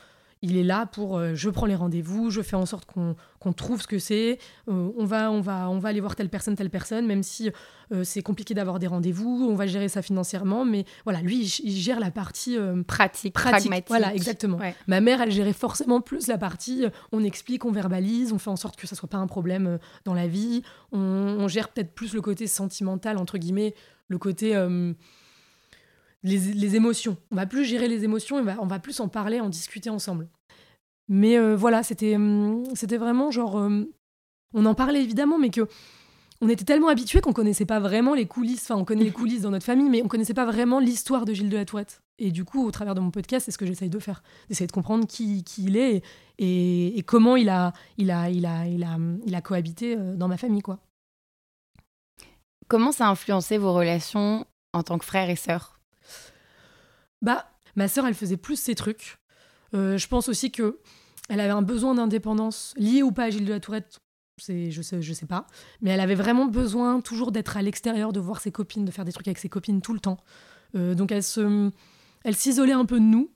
[0.43, 3.81] il est là pour euh, je prends les rendez-vous, je fais en sorte qu'on trouve
[3.81, 6.69] ce que c'est, euh, on, va, on, va, on va aller voir telle personne, telle
[6.69, 7.49] personne, même si
[7.93, 11.71] euh, c'est compliqué d'avoir des rendez-vous, on va gérer ça financièrement, mais voilà, lui, il,
[11.71, 13.85] gère la partie pratique, pragmatique.
[13.87, 14.59] Voilà, exactement.
[14.87, 18.57] Ma mère, elle gérait forcément plus la partie on explique, on verbalise, on fait en
[18.57, 20.61] sorte que ça soit pas un problème dans la vie,
[20.91, 23.73] on, on gère peut-être plus le côté sentimental, entre guillemets,
[24.09, 24.53] le côté
[26.23, 27.17] les, émotions.
[27.31, 29.89] On va plus gérer les émotions, on va, on va plus en parler, en discuter
[29.89, 30.29] ensemble.
[31.09, 33.55] Mais euh, voilà, c'était hum, c'était vraiment genre.
[33.55, 33.87] Hum,
[34.55, 35.67] on en parlait évidemment, mais que
[36.41, 38.63] on était tellement habitués qu'on connaissait pas vraiment les coulisses.
[38.63, 41.33] Enfin, on connaît les coulisses dans notre famille, mais on connaissait pas vraiment l'histoire de
[41.33, 42.01] Gilles de la Tourette.
[42.19, 44.67] Et du coup, au travers de mon podcast, c'est ce que j'essaye de faire, d'essayer
[44.67, 46.03] de comprendre qui, qui il est
[46.37, 50.15] et, et, comment il a, il a, il a, il a, il a cohabité euh,
[50.15, 50.79] dans ma famille, quoi.
[52.67, 55.79] Comment ça a influencé vos relations en tant que frère et sœur
[57.23, 59.17] Bah, ma sœur, elle faisait plus ses trucs.
[59.73, 60.79] Euh, je pense aussi que
[61.29, 63.99] elle avait un besoin d'indépendance lié ou pas à Gilles de la Tourette.
[64.37, 65.47] C'est, je sais, je sais pas.
[65.81, 69.05] Mais elle avait vraiment besoin toujours d'être à l'extérieur, de voir ses copines, de faire
[69.05, 70.17] des trucs avec ses copines tout le temps.
[70.75, 71.71] Euh, donc elle se,
[72.23, 73.31] elle s'isolait un peu de nous.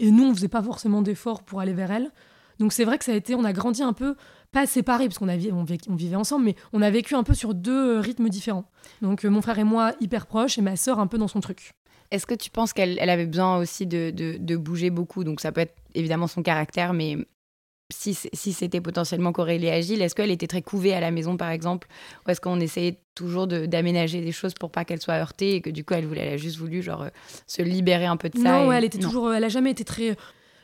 [0.00, 2.10] Et nous, on faisait pas forcément d'efforts pour aller vers elle.
[2.58, 4.16] Donc c'est vrai que ça a été, on a grandi un peu,
[4.50, 7.98] pas séparés, parce qu'on on, vivait ensemble, mais on a vécu un peu sur deux
[7.98, 8.70] rythmes différents.
[9.02, 11.40] Donc euh, mon frère et moi hyper proches, et ma sœur un peu dans son
[11.40, 11.74] truc.
[12.10, 15.22] Est-ce que tu penses qu'elle avait besoin aussi de, de, bouger beaucoup?
[15.22, 17.16] Donc ça peut être évidemment son caractère, mais
[17.92, 21.36] si, si c'était potentiellement corrélé à Gilles, est-ce qu'elle était très couvée à la maison
[21.36, 21.88] par exemple?
[22.26, 25.70] Ou est-ce qu'on essayait toujours d'aménager des choses pour pas qu'elle soit heurtée et que
[25.70, 27.10] du coup elle voulait, elle a juste voulu genre euh,
[27.46, 30.16] se libérer un peu de ça Non, elle était toujours, elle a jamais été très.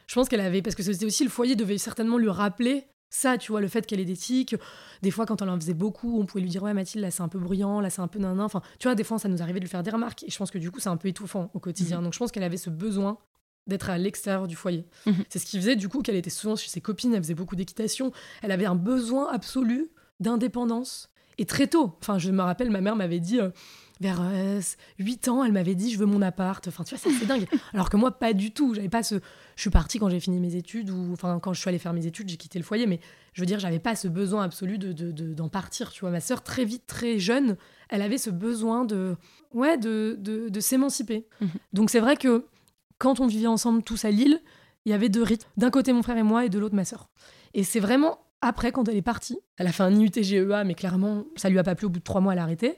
[0.09, 3.39] Je pense qu'elle avait, parce que c'était aussi le foyer devait certainement lui rappeler ça,
[3.39, 4.57] tu vois, le fait qu'elle ait des tics.
[5.03, 7.23] Des fois, quand elle en faisait beaucoup, on pouvait lui dire Ouais, Mathilde, là, c'est
[7.23, 8.41] un peu bruyant, là, c'est un peu nanan.
[8.41, 10.25] Enfin, tu vois, des fois, ça nous arrivait de lui faire des remarques.
[10.25, 11.99] Et je pense que du coup, c'est un peu étouffant au quotidien.
[11.99, 12.05] Mhm.
[12.05, 13.19] Donc, je pense qu'elle avait ce besoin
[13.67, 14.87] d'être à l'extérieur du foyer.
[15.07, 15.25] Mhm.
[15.29, 17.57] C'est ce qui faisait, du coup, qu'elle était souvent chez ses copines, elle faisait beaucoup
[17.57, 18.13] d'équitation.
[18.43, 19.91] Elle avait un besoin absolu
[20.21, 21.11] d'indépendance.
[21.39, 23.41] Et très tôt, enfin, je me rappelle, ma mère m'avait dit.
[23.41, 23.51] Euh,
[24.01, 24.21] vers
[24.99, 26.67] 8 euh, ans, elle m'avait dit je veux mon appart.
[26.69, 27.47] Enfin, tu vois, c'est dingue.
[27.73, 28.75] Alors que moi, pas du tout.
[28.75, 29.17] J'avais pas ce.
[29.57, 31.95] Je suis partie quand j'ai fini mes études ou enfin quand je suis allée faire
[31.95, 32.87] mes études, j'ai quitté le foyer.
[32.87, 33.01] Mais
[33.33, 34.93] je veux dire, j'avais pas ce besoin absolu de
[35.33, 35.91] d'en partir.
[35.93, 37.57] Tu vois, ma sœur très vite, très jeune,
[37.89, 39.17] elle avait ce besoin de
[39.53, 41.27] ouais de de, s'émanciper.
[41.41, 41.49] Mhm.
[41.73, 42.45] Donc c'est vrai que
[42.99, 44.41] quand on vivait ensemble tous à Lille,
[44.85, 45.49] il y avait deux rythmes.
[45.57, 47.09] D'un côté mon frère et moi et de l'autre ma sœur.
[47.55, 49.39] Et c'est vraiment après quand elle est partie.
[49.57, 51.87] Elle a fait un IUT-GEA, mais clairement ça lui a pas plu.
[51.87, 52.77] Au bout de trois mois, elle a arrêté.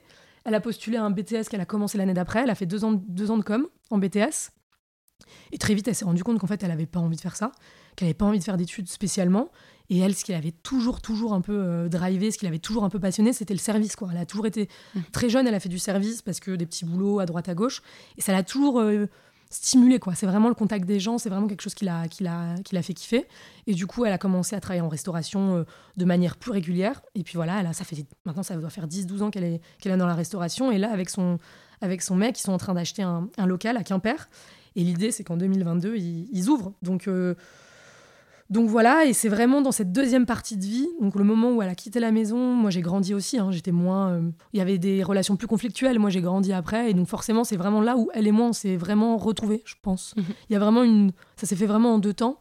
[0.48, 2.40] Elle a postulé à un BTS qu'elle a commencé l'année d'après.
[2.42, 4.50] Elle a fait deux ans, deux ans de com en BTS.
[5.52, 7.36] Et très vite, elle s'est rendue compte qu'en fait, elle n'avait pas envie de faire
[7.36, 7.52] ça,
[7.96, 9.50] qu'elle n'avait pas envie de faire d'études spécialement.
[9.90, 12.84] Et elle, ce qui avait toujours, toujours un peu euh, drivé, ce qui l'avait toujours
[12.84, 13.94] un peu passionné, c'était le service.
[13.94, 14.08] Quoi.
[14.12, 15.00] Elle a toujours été mmh.
[15.12, 17.54] très jeune, elle a fait du service parce que des petits boulots à droite, à
[17.54, 17.82] gauche.
[18.16, 19.06] Et ça l'a toujours euh,
[19.50, 20.14] stimulé quoi.
[20.14, 22.06] C'est vraiment le contact des gens, c'est vraiment quelque chose qui l'a
[22.82, 23.26] fait kiffer
[23.66, 25.64] et du coup, elle a commencé à travailler en restauration euh,
[25.96, 29.06] de manière plus régulière et puis voilà, elle ça fait maintenant ça doit faire 10
[29.06, 31.38] 12 ans qu'elle est qu'elle est dans la restauration et là avec son
[31.80, 34.28] avec son mec, ils sont en train d'acheter un, un, local à Quimper
[34.74, 36.72] et l'idée c'est qu'en 2022, ils, ils, ouvrent.
[36.82, 37.34] Donc euh,
[38.50, 41.60] donc voilà, et c'est vraiment dans cette deuxième partie de vie, donc le moment où
[41.60, 44.10] elle a quitté la maison, moi j'ai grandi aussi, hein, j'étais moins...
[44.12, 47.44] Euh, il y avait des relations plus conflictuelles, moi j'ai grandi après, et donc forcément
[47.44, 50.14] c'est vraiment là où elle et moi on s'est vraiment retrouvés, je pense.
[50.16, 50.24] Mhm.
[50.48, 51.12] Il y a vraiment une...
[51.36, 52.38] Ça s'est fait vraiment en deux temps.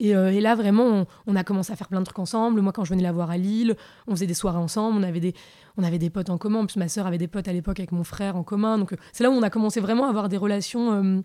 [0.00, 2.60] Et, euh, et là, vraiment, on, a commencé à faire plein de trucs ensemble.
[2.60, 3.74] Moi, quand je venais la voir à Lille,
[4.06, 4.96] on faisait des soirées ensemble.
[4.96, 5.34] On avait des,
[5.76, 6.60] on avait des potes en commun.
[6.60, 8.78] En plus, ma sœur avait des potes à l'époque avec mon frère en commun.
[8.78, 11.24] Donc, euh, c'est là où on a commencé vraiment à avoir des relations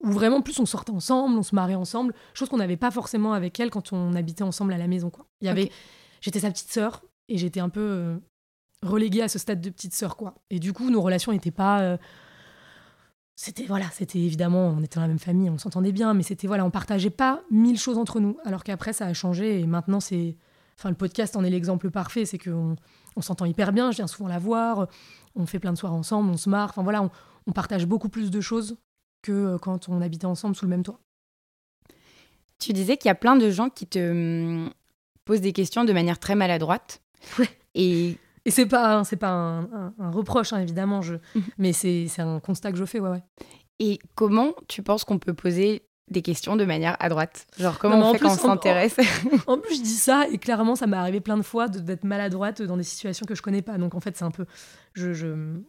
[0.00, 3.32] où vraiment plus on sortait ensemble, on se marrait ensemble, chose qu'on n'avait pas forcément
[3.32, 5.10] avec elle quand on habitait ensemble à la maison.
[5.10, 5.26] Quoi.
[5.40, 5.70] Il y avait,
[6.20, 8.16] j'étais sa petite sœur et j'étais un peu euh,
[8.82, 10.34] reléguée à ce stade de petite sœur quoi.
[10.50, 11.96] Et du coup nos relations n'étaient pas, euh,
[13.34, 16.46] c'était voilà, c'était évidemment on était dans la même famille, on s'entendait bien, mais c'était
[16.46, 18.38] voilà, on partageait pas mille choses entre nous.
[18.44, 20.36] Alors qu'après ça a changé et maintenant c'est,
[20.78, 22.76] enfin le podcast en est l'exemple parfait, c'est qu'on
[23.16, 24.86] on, s'entend hyper bien, je viens souvent la voir,
[25.34, 27.02] on fait plein de soirs ensemble, on se marre, enfin voilà,
[27.48, 28.76] on partage beaucoup plus de choses
[29.22, 31.00] que euh, quand on habitait ensemble sous le même toit.
[32.58, 34.70] Tu disais qu'il y a plein de gens qui te hum,
[35.24, 37.02] posent des questions de manière très maladroite.
[37.38, 37.48] Ouais.
[37.74, 41.14] Et, et c'est pas, c'est pas un, reproche, hein, évidemment, je...
[41.34, 41.42] Mhm.
[41.58, 43.00] mais c'est, un constat que je fais.
[43.00, 43.22] Ouais, ouais.
[43.78, 47.46] Et comment tu penses qu'on peut poser des questions de manière à droite?
[47.58, 48.96] Genre, comment on fait quand on s'intéresse?
[49.46, 52.62] en, plus, je dis ça, et clairement, ça m'est arrivé plein de fois d'être maladroite
[52.62, 53.78] dans des situations que je connais pas.
[53.78, 54.46] Donc, en fait, c'est un peu.
[54.94, 55.60] Je, je,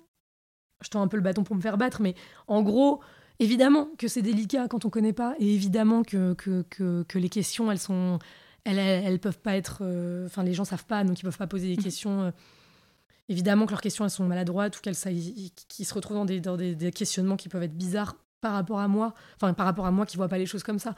[0.82, 2.16] je tends un peu le bâton pour me faire battre, mais
[2.48, 3.02] en gros,
[3.40, 6.64] Évidemment que c'est délicat quand on connaît pas, et évidemment que, que,
[7.04, 8.20] que, les questions, elles sont,
[8.66, 11.48] elles, elles, peuvent pas être, euh, enfin les gens savent pas, donc ils peuvent pas
[11.48, 11.84] poser des mmh.
[11.84, 12.22] questions.
[12.24, 12.32] Euh,
[13.30, 14.98] évidemment que leurs questions elles sont maladroites ou qu'elles
[15.68, 18.90] qui se retrouvent dans, des, dans des, questionnements qui peuvent être bizarres par rapport à
[18.90, 20.96] moi, enfin par rapport à moi qui vois pas les choses comme ça.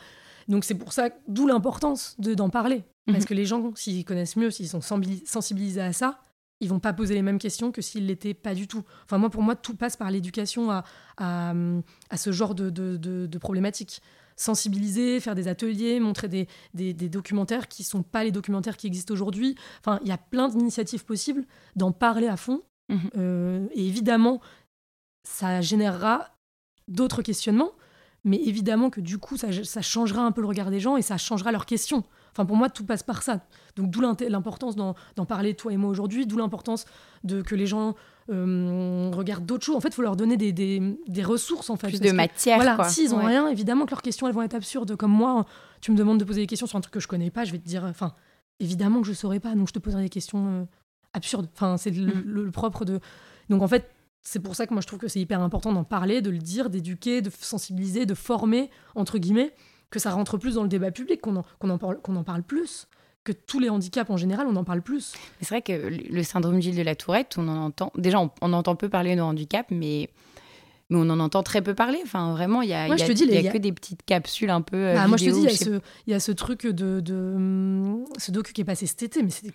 [0.47, 3.27] Donc c'est pour ça, d'où l'importance d'en parler, parce mmh.
[3.27, 6.19] que les gens, s'ils connaissent mieux, s'ils sont sensibilisés à ça,
[6.61, 8.83] ils vont pas poser les mêmes questions que s'ils l'étaient pas du tout.
[9.03, 10.83] Enfin, moi, pour moi, tout passe par l'éducation à,
[11.17, 14.01] à, ce genre de, de, de, problématiques.
[14.37, 19.13] Sensibiliser, faire des ateliers, montrer des, des, documentaires qui sont pas les documentaires qui existent
[19.13, 19.55] aujourd'hui.
[19.79, 21.45] Enfin, il y a plein d'initiatives possibles
[21.75, 22.61] d'en parler à fond.
[22.89, 23.09] Mhm.
[23.17, 24.39] Euh, et évidemment,
[25.27, 26.31] ça générera
[26.87, 27.71] d'autres questionnements,
[28.23, 31.01] mais évidemment que du coup, ça, ça, changera un peu le regard des gens et
[31.01, 32.03] ça changera leurs questions.
[32.31, 33.41] Enfin, pour moi, tout passe par ça.
[33.75, 34.95] Donc, d'où l'importance d'en
[35.27, 36.85] parler, toi et moi, aujourd'hui, d'où l'importance
[37.23, 37.95] de que les gens
[38.29, 39.75] euh, regardent d'autres choses.
[39.75, 41.87] En fait, il faut leur donner des, des, des, ressources, en fait.
[41.87, 44.95] Plus de matière, Voilà, s'ils ont rien, évidemment que leurs questions, elles vont être absurdes.
[44.95, 45.45] Comme moi,
[45.81, 47.51] tu me demandes de poser des questions sur un truc que je connais pas, je
[47.51, 48.13] vais te dire, enfin,
[48.59, 50.63] évidemment que je saurais pas, donc je te poserai des questions euh,
[51.13, 51.49] absurdes.
[51.53, 52.23] Enfin, c'est le, mm.
[52.25, 52.99] le, propre de...
[53.49, 53.89] Donc, en fait,
[54.21, 56.37] c'est pour ça que moi, je trouve que c'est hyper important d'en parler, de le
[56.37, 59.53] dire, d'éduquer, de sensibiliser, de former, entre guillemets,
[59.91, 62.87] que ça rentre plus dans le débat public, qu'on en, en, parle, en parle plus
[63.23, 65.13] que tous les handicaps en général, on en parle plus.
[65.41, 67.91] C'est vrai que le syndrome Gilles de la Tourette, on en entend.
[67.95, 70.09] Déjà, on, entend peu parler de handicap, mais,
[70.91, 71.99] mais on en entend très peu parler.
[72.03, 74.75] Enfin, vraiment, il y a, y a, que des petites capsules un peu.
[74.75, 78.51] Euh, bah, moi, je te dis, il y, a ce truc de, de, ce docu
[78.51, 79.53] qui est passé cet été, mais c'était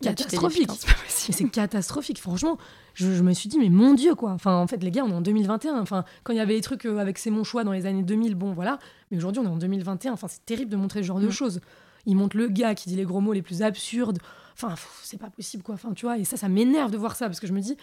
[0.00, 0.70] catastrophique.
[1.06, 2.56] C'est catastrophique, franchement.
[2.94, 4.30] Je, me suis dit, mais mon Dieu, quoi.
[4.30, 5.78] Enfin, en fait, les gars, on est en 2021.
[5.78, 8.02] Enfin, quand il y avait des trucs euh, avec C'est mon choix dans les années
[8.02, 8.78] 2000, bon, voilà.
[9.10, 10.14] Mais aujourd'hui, on est en 2021.
[10.14, 11.32] Enfin, c'est terrible de montrer ce genre de mm.
[11.32, 11.60] choses.
[12.06, 14.18] Il montre le gars qui dit les gros mots les plus absurdes.
[14.54, 15.74] Enfin, c'est pas possible, quoi.
[15.74, 17.76] Enfin, tu vois, et ça, ça m'énerve de voir ça parce que je me dis,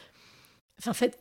[0.80, 1.20] enfin, faites,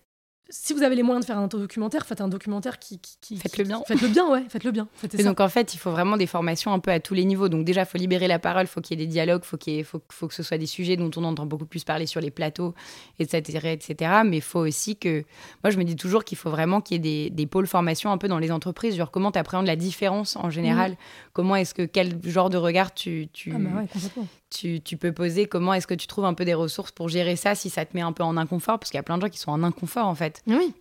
[0.48, 3.00] si vous avez les moyens de faire un documentaire, faites un documentaire qui.
[3.20, 3.82] qui, faites-le bien.
[3.86, 4.86] Faites-le bien, ouais, faites-le bien.
[5.18, 7.48] et donc, en fait, il faut vraiment des formations un peu à tous les niveaux.
[7.48, 9.56] Donc, déjà, il faut libérer la parole, il faut qu'il y ait des dialogues, faut
[9.56, 12.20] qu'il faut, faut, que ce soit des sujets dont on entend beaucoup plus parler sur
[12.20, 12.74] les plateaux,
[13.18, 13.72] etc.
[13.72, 14.20] etc.
[14.24, 15.24] Mais il faut aussi que.
[15.64, 18.12] Moi, je me dis toujours qu'il faut vraiment qu'il y ait des, des, pôles formation
[18.12, 18.96] un peu dans les entreprises.
[18.96, 20.92] Genre, comment tu appréhendes la différence en général?
[20.92, 20.96] Mmh.
[21.32, 21.82] Comment est-ce que.
[21.82, 23.28] Quel genre de regard tu.
[23.32, 23.52] tu...
[23.52, 26.54] Ah, bah ouais, complètement tu, peux poser Comment est-ce que tu trouves un peu des
[26.54, 29.00] ressources pour gérer ça si ça te met un peu en inconfort Parce qu'il y
[29.00, 30.42] a plein de gens qui sont en inconfort en fait.
[30.46, 30.74] Oui.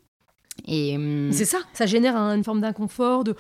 [0.66, 3.24] Et hum, c'est ça, ça génère une forme d'inconfort.
[3.24, 3.36] De...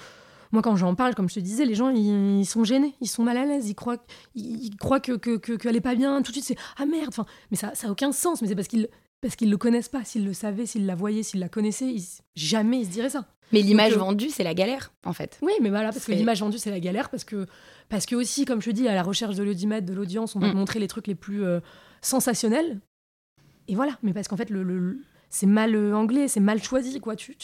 [0.51, 3.23] Moi, quand j'en parle, comme je te disais, les gens, ils, sont gênés, ils sont
[3.23, 4.03] mal à l'aise, ils croient,
[4.35, 6.21] ils, croient que qu'elle que, est pas bien.
[6.21, 7.09] Tout de suite, c'est ah merde.
[7.09, 8.41] Enfin, mais ça, ça a aucun sens.
[8.41, 8.89] Mais c'est parce qu'ils
[9.21, 10.03] parce qu'ils le connaissent pas.
[10.03, 11.95] S'ils le savaient, s'ils la voyaient, s'ils la connaissaient,
[12.35, 13.25] jamais ils se diraient ça.
[13.51, 15.37] Mais l'image euh, vendue, c'est la galère, en fait.
[15.41, 17.45] Oui, mais voilà, parce que l'image vendue, c'est la galère, parce que,
[17.89, 20.39] parce que aussi, comme je te dis, à la recherche de l'audimat, de l'audience, on
[20.39, 20.55] va mm.
[20.55, 21.59] montrer les trucs les plus euh,
[22.01, 22.79] sensationnels.
[23.67, 27.15] Et voilà, mais parce qu'en fait, le, c'est mal euh, anglais, c'est mal choisi, quoi.
[27.15, 27.35] Tu,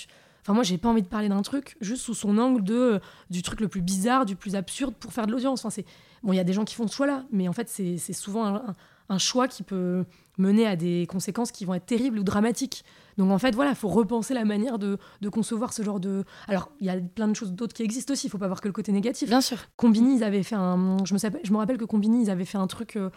[0.41, 3.41] Enfin, moi, j'ai pas envie de parler d'un truc juste sous son angle de, du
[3.41, 5.61] truc le plus bizarre, du plus absurde pour faire de l'audience.
[5.61, 5.85] Enfin, c'est...
[6.23, 8.45] Bon, il y a des gens qui font ce choix-là, mais en fait, c'est, souvent
[8.45, 8.75] un,
[9.09, 10.05] un, choix qui peut
[10.37, 12.83] mener à des conséquences qui vont être terribles ou dramatiques.
[13.17, 14.97] Donc en fait, voilà, il faut repenser la manière de,
[15.31, 16.23] concevoir ce genre de...
[16.47, 18.61] Alors, il y a plein de choses d'autres qui existent aussi, il faut pas voir
[18.61, 19.29] que le côté négatif.
[19.29, 19.57] Bien sûr.
[19.77, 20.97] Combini, ils avaient fait un...
[21.05, 22.95] Je me, je me rappelle que Combini, ils avaient fait un truc...
[22.95, 23.09] Euh,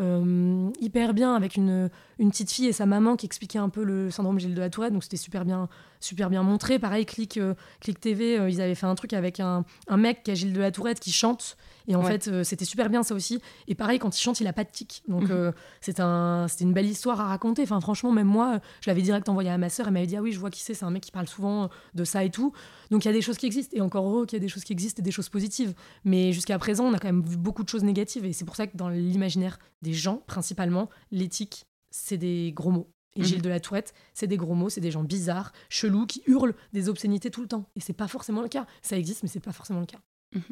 [0.00, 3.84] euh, hyper bien avec une, une petite fille et sa maman qui expliquait un peu
[3.84, 5.68] le syndrome Gilles de la Tourette, donc c'était super bien,
[6.00, 6.78] super bien montré.
[6.78, 10.30] Pareil, Click, euh, Click TV, ils avaient fait un truc avec un, un, mec qui
[10.30, 11.56] a Gilles de la Tourette qui chante
[11.88, 13.40] et en fait, euh, c'était super bien ça aussi.
[13.68, 15.02] Et pareil, quand il chante, il a pas de tic.
[15.08, 15.30] Donc mhm.
[15.30, 17.62] euh, c'est un, c'était une belle histoire à raconter.
[17.62, 19.86] Enfin, franchement, même moi, je l'avais direct envoyé à ma sœur.
[19.86, 20.74] Elle m'avait dit ah oui, je vois qui c'est.
[20.74, 22.52] C'est un mec qui parle souvent de ça et tout.
[22.90, 23.76] Donc il y a des choses qui existent.
[23.76, 25.74] Et encore heureux qu'il y a des choses qui existent et des choses positives.
[26.04, 28.24] Mais jusqu'à présent, on a quand même vu beaucoup de choses négatives.
[28.24, 32.90] Et c'est pour ça que dans l'imaginaire des gens, principalement, l'éthique, c'est des gros mots.
[33.16, 33.42] Et Gilles mhm.
[33.42, 36.88] de la Tourette, c'est des gros mots, c'est des gens bizarres, chelous, qui hurlent des
[36.88, 37.68] obscénités tout le temps.
[37.74, 38.66] Et c'est pas forcément le cas.
[38.82, 39.98] Ça existe, mais c'est pas forcément le cas.
[40.34, 40.42] Mhm.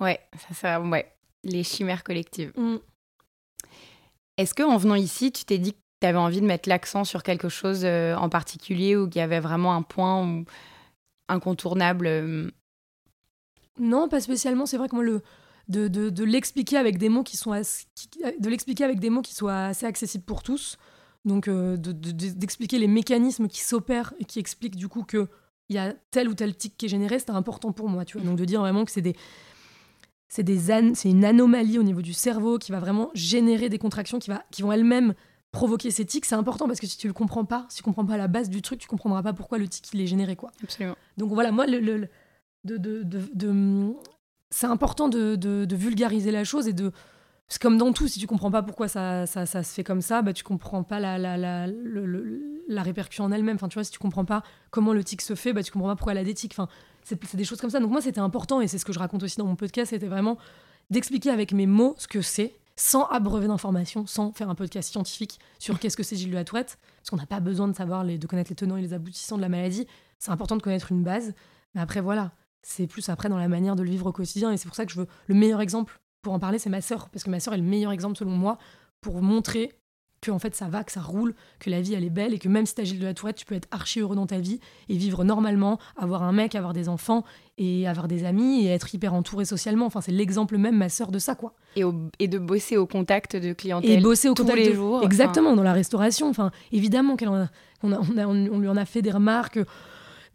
[0.00, 1.12] Ouais, ça, ça, ouais.
[1.44, 2.52] Les chimères collectives.
[2.56, 2.76] Mm.
[4.36, 7.04] Est-ce que en venant ici, tu t'es dit que tu avais envie de mettre l'accent
[7.04, 10.44] sur quelque chose euh, en particulier ou qu'il y avait vraiment un point
[11.28, 12.50] incontournable euh?
[13.78, 14.66] Non, pas spécialement.
[14.66, 15.22] C'est vrai que moi, le,
[15.68, 19.34] de, de, de l'expliquer avec des mots qui sont de l'expliquer avec des mots qui
[19.34, 20.76] soient assez accessibles pour tous.
[21.24, 25.28] Donc, euh, d'expliquer les mécanismes qui s'opèrent et qui expliquent du coup que
[25.68, 28.16] il y a tel ou tel tic qui est généré, c'était important pour moi, tu
[28.18, 28.26] vois.
[28.26, 29.16] Donc de dire vraiment que c'est des
[30.94, 34.44] c'est une anomalie au niveau du cerveau qui va vraiment générer des contractions qui, va,
[34.50, 35.14] qui vont elles-mêmes
[35.52, 36.24] provoquer ces tics.
[36.24, 38.50] C'est important parce que si tu le comprends pas, si tu comprends pas la base
[38.50, 40.52] du truc, tu comprendras pas pourquoi le tic il est généré quoi.
[40.62, 40.96] Absolument.
[41.16, 42.08] Donc voilà, moi le, le
[42.64, 43.94] de, de, de,
[44.50, 46.92] c'est important de, vulgariser la chose et de
[47.48, 50.00] c'est comme dans tout, si tu comprends pas pourquoi ça, ça, ça, se fait comme
[50.00, 53.54] ça, bah, tu comprends pas la, la, la, la répercussion en elle-même.
[53.54, 55.88] Enfin, tu vois, si tu comprends pas comment le tic se fait, bah, tu comprends
[55.90, 56.52] pas pourquoi elle a des tics.
[56.54, 56.68] Enfin,
[57.06, 57.80] c'est des choses comme ça.
[57.80, 60.08] Donc moi, c'était important, et c'est ce que je raconte aussi dans mon podcast, c'était
[60.08, 60.38] vraiment
[60.90, 65.38] d'expliquer avec mes mots ce que c'est, sans abreuver d'informations, sans faire un podcast scientifique
[65.58, 68.04] sur qu'est-ce que c'est Gilles de la Tourette, parce qu'on n'a pas besoin de savoir,
[68.04, 69.86] les, de connaître les tenants et les aboutissants de la maladie.
[70.18, 71.34] C'est important de connaître une base,
[71.74, 72.32] mais après, voilà,
[72.62, 74.84] c'est plus après dans la manière de le vivre au quotidien, et c'est pour ça
[74.84, 77.38] que je veux le meilleur exemple pour en parler, c'est ma sœur, parce que ma
[77.38, 78.58] sœur est le meilleur exemple selon moi
[79.00, 79.72] pour montrer
[80.20, 82.38] que en fait ça va, que ça roule, que la vie elle est belle et
[82.38, 84.38] que même si t'as Gilles de la Tourette, tu peux être archi heureux dans ta
[84.38, 87.24] vie et vivre normalement, avoir un mec, avoir des enfants
[87.58, 89.86] et avoir des amis et être hyper entouré socialement.
[89.86, 91.54] Enfin, c'est l'exemple même, ma sœur, de ça, quoi.
[91.74, 91.82] Et,
[92.18, 93.90] et, de bosser au contact de clientèle.
[93.98, 95.02] Et bosser au tous contact les jours.
[95.02, 96.28] Exactement, dans la restauration.
[96.28, 97.48] Enfin, évidemment qu'on a,
[97.82, 99.58] on, a, on, lui en a fait des remarques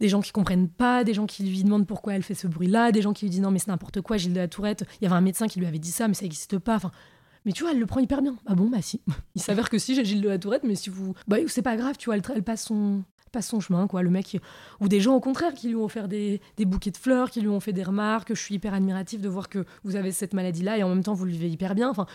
[0.00, 2.90] des gens qui comprennent pas, des gens qui lui demandent pourquoi elle fait ce bruit-là,
[2.90, 4.84] des gens qui lui disent non mais c'est n'importe quoi, Gilles de la Tourette.
[5.00, 6.74] Il y avait un médecin qui lui avait dit ça, mais ça n'existe pas.
[6.74, 6.90] Enfin,
[7.44, 8.36] mais tu vois, elle le prend hyper bien.
[8.46, 9.00] Ah bon, bah si.
[9.34, 11.14] Il s'avère que si, j'ai Gilles de la Tourette, mais si vous.
[11.26, 14.02] Bah c'est pas grave, tu vois, elle, passe son passe son chemin, quoi.
[14.02, 14.38] Le mec,
[14.80, 17.40] ou des gens au contraire qui lui ont offert des, des, bouquets de fleurs, qui
[17.40, 18.34] lui ont fait des remarques.
[18.34, 21.14] Je suis hyper admiratif de voir que vous avez cette maladie-là et en même temps
[21.14, 21.88] vous le vivez hyper bien.
[21.88, 22.06] Enfin,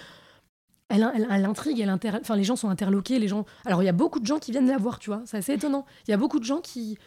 [0.89, 2.11] elle, elle, intrigue, elle inter...
[2.21, 3.45] enfin, les gens sont interloqués, les gens.
[3.65, 5.53] Alors il y a beaucoup de gens qui viennent la voir, tu vois, c'est assez
[5.53, 5.85] étonnant.
[6.07, 6.97] Il y a beaucoup de gens qui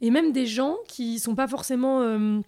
[0.00, 2.40] et même des gens qui sont pas forcément euh,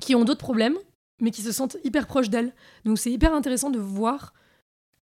[0.00, 0.76] qui ont d'autres problèmes,
[1.20, 2.54] mais qui se sentent hyper proches d'elle.
[2.84, 4.32] Donc c'est hyper intéressant de voir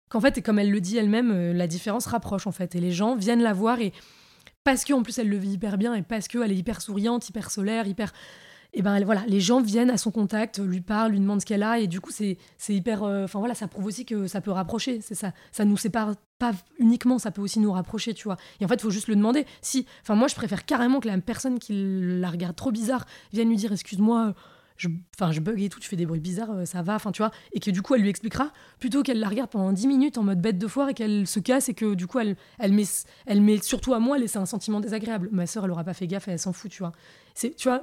[0.08, 2.80] qu'en fait, et comme elle le dit elle-même, euh, la différence rapproche en fait, et
[2.80, 3.92] les gens viennent la voir et
[4.64, 7.50] parce qu'en plus elle le vit hyper bien et parce qu'elle est hyper souriante, hyper
[7.50, 8.12] solaire, hyper
[8.72, 11.62] et ben voilà, les gens viennent à son contact, lui parlent, lui demandent ce qu'elle
[11.62, 12.36] a, et du coup c'est
[12.68, 15.78] hyper, euh, enfin voilà, ça prouve aussi que ça peut rapprocher, c'est ça, ça nous
[15.78, 18.36] sépare pas uniquement, ça peut aussi nous rapprocher, tu vois.
[18.60, 19.46] Et en fait, il faut juste le demander.
[19.62, 21.72] Si, enfin moi je préfère carrément que la personne qui
[22.20, 24.34] la regarde trop bizarre vienne lui dire excuse-moi.
[24.76, 27.12] Je, enfin, je bug et tout, tu fais des bruits bizarres, euh, ça va, enfin,
[27.12, 29.86] tu vois, et que du coup, elle lui expliquera, plutôt qu'elle la regarde pendant 10
[29.86, 32.36] minutes en mode bête de foire et qu'elle se casse et que du coup, elle,
[32.58, 32.84] elle, met,
[33.26, 35.28] elle met surtout à moi, c'est un sentiment désagréable.
[35.32, 36.92] Ma sœur, elle aura pas fait gaffe et elle s'en fout, tu vois.
[37.34, 37.82] C'est, tu vois,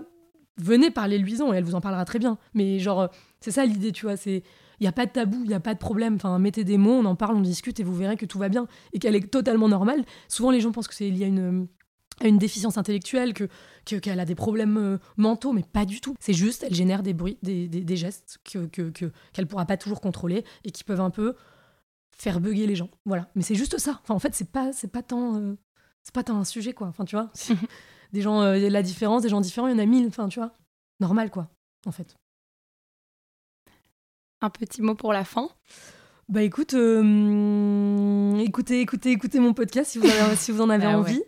[0.57, 2.37] venez parler Luison et elle vous en parlera très bien.
[2.53, 3.07] Mais genre, euh,
[3.39, 4.17] c'est ça l'idée, tu vois.
[4.17, 4.43] C'est
[4.79, 6.15] il n'y a pas de tabou, il n'y a pas de problème.
[6.15, 8.49] Enfin, mettez des mots, on en parle, on discute et vous verrez que tout va
[8.49, 10.03] bien et qu'elle est totalement normale.
[10.27, 11.67] Souvent, les gens pensent que c'est lié à une,
[12.27, 13.47] une déficience intellectuelle, que
[13.85, 16.15] qu'elle a des problèmes euh, mentaux, mais pas du tout.
[16.19, 19.77] C'est juste, elle génère des bruits, des, des, gestes que qu'elle que, qu'elle pourra pas
[19.77, 21.35] toujours contrôler et qui peuvent un peu
[22.15, 22.89] faire bugger les gens.
[23.05, 23.29] Voilà.
[23.35, 23.99] Mais c'est juste ça.
[24.03, 25.57] Enfin, en fait, c'est pas c'est pas tant euh,
[26.03, 26.87] c'est pas tant un sujet quoi.
[26.87, 27.31] Enfin, tu vois.
[28.13, 30.39] des gens, euh, la différence, des gens différents, il y en a mille, enfin, tu
[30.39, 30.53] vois.
[30.99, 31.49] Normal, quoi,
[31.85, 32.15] en fait.
[34.41, 35.49] Un petit mot pour la fin?
[36.29, 40.97] Bah écoute, euh, écoutez, écoutez, écoutez mon podcast si vous, si vous en avez ah
[40.97, 41.21] envie.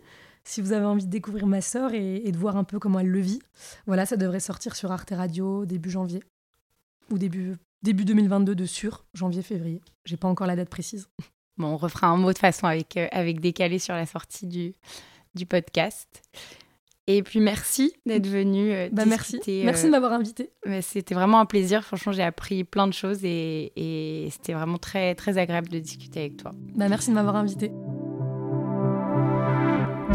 [0.46, 3.08] Si vous avez envie de découvrir ma sœur et, de voir un peu comment elle
[3.08, 3.40] le vit.
[3.86, 6.22] Voilà, ça devrait sortir sur Arte Radio début janvier.
[7.10, 9.80] Ou début, début 2022 de sûr, janvier-février.
[10.04, 11.08] J'ai pas encore la date précise.
[11.58, 14.74] Bon, on refera un mot de façon avec, euh, avec décalé sur la sortie du,
[15.34, 16.20] du podcast.
[17.06, 18.72] Et puis merci d'être venu.
[18.72, 19.40] Euh, bah merci.
[19.64, 20.50] merci de euh, m'avoir invité.
[20.82, 21.82] C'était vraiment un plaisir.
[21.82, 26.20] Franchement, j'ai appris plein de choses et, et c'était vraiment très très agréable de discuter
[26.20, 26.52] avec toi.
[26.74, 27.72] Bah merci de m'avoir invité.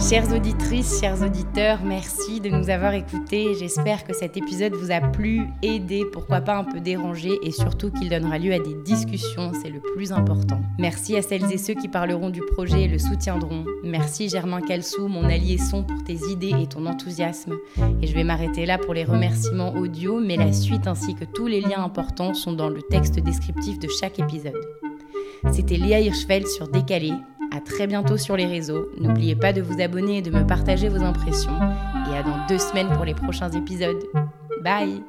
[0.09, 3.53] Chères auditrices, chers auditeurs, merci de nous avoir écoutés.
[3.57, 7.91] J'espère que cet épisode vous a plu, aidé, pourquoi pas un peu dérangé et surtout
[7.91, 10.59] qu'il donnera lieu à des discussions, c'est le plus important.
[10.79, 13.63] Merci à celles et ceux qui parleront du projet et le soutiendront.
[13.83, 17.53] Merci Germain Calsou, mon allié son pour tes idées et ton enthousiasme.
[18.01, 21.47] Et je vais m'arrêter là pour les remerciements audio, mais la suite ainsi que tous
[21.47, 24.59] les liens importants sont dans le texte descriptif de chaque épisode.
[25.51, 27.13] C'était Léa Hirschfeld sur Décalé.
[27.55, 28.89] À très bientôt sur les réseaux.
[28.97, 31.57] N'oubliez pas de vous abonner et de me partager vos impressions.
[32.11, 34.03] Et à dans deux semaines pour les prochains épisodes.
[34.63, 35.03] Bye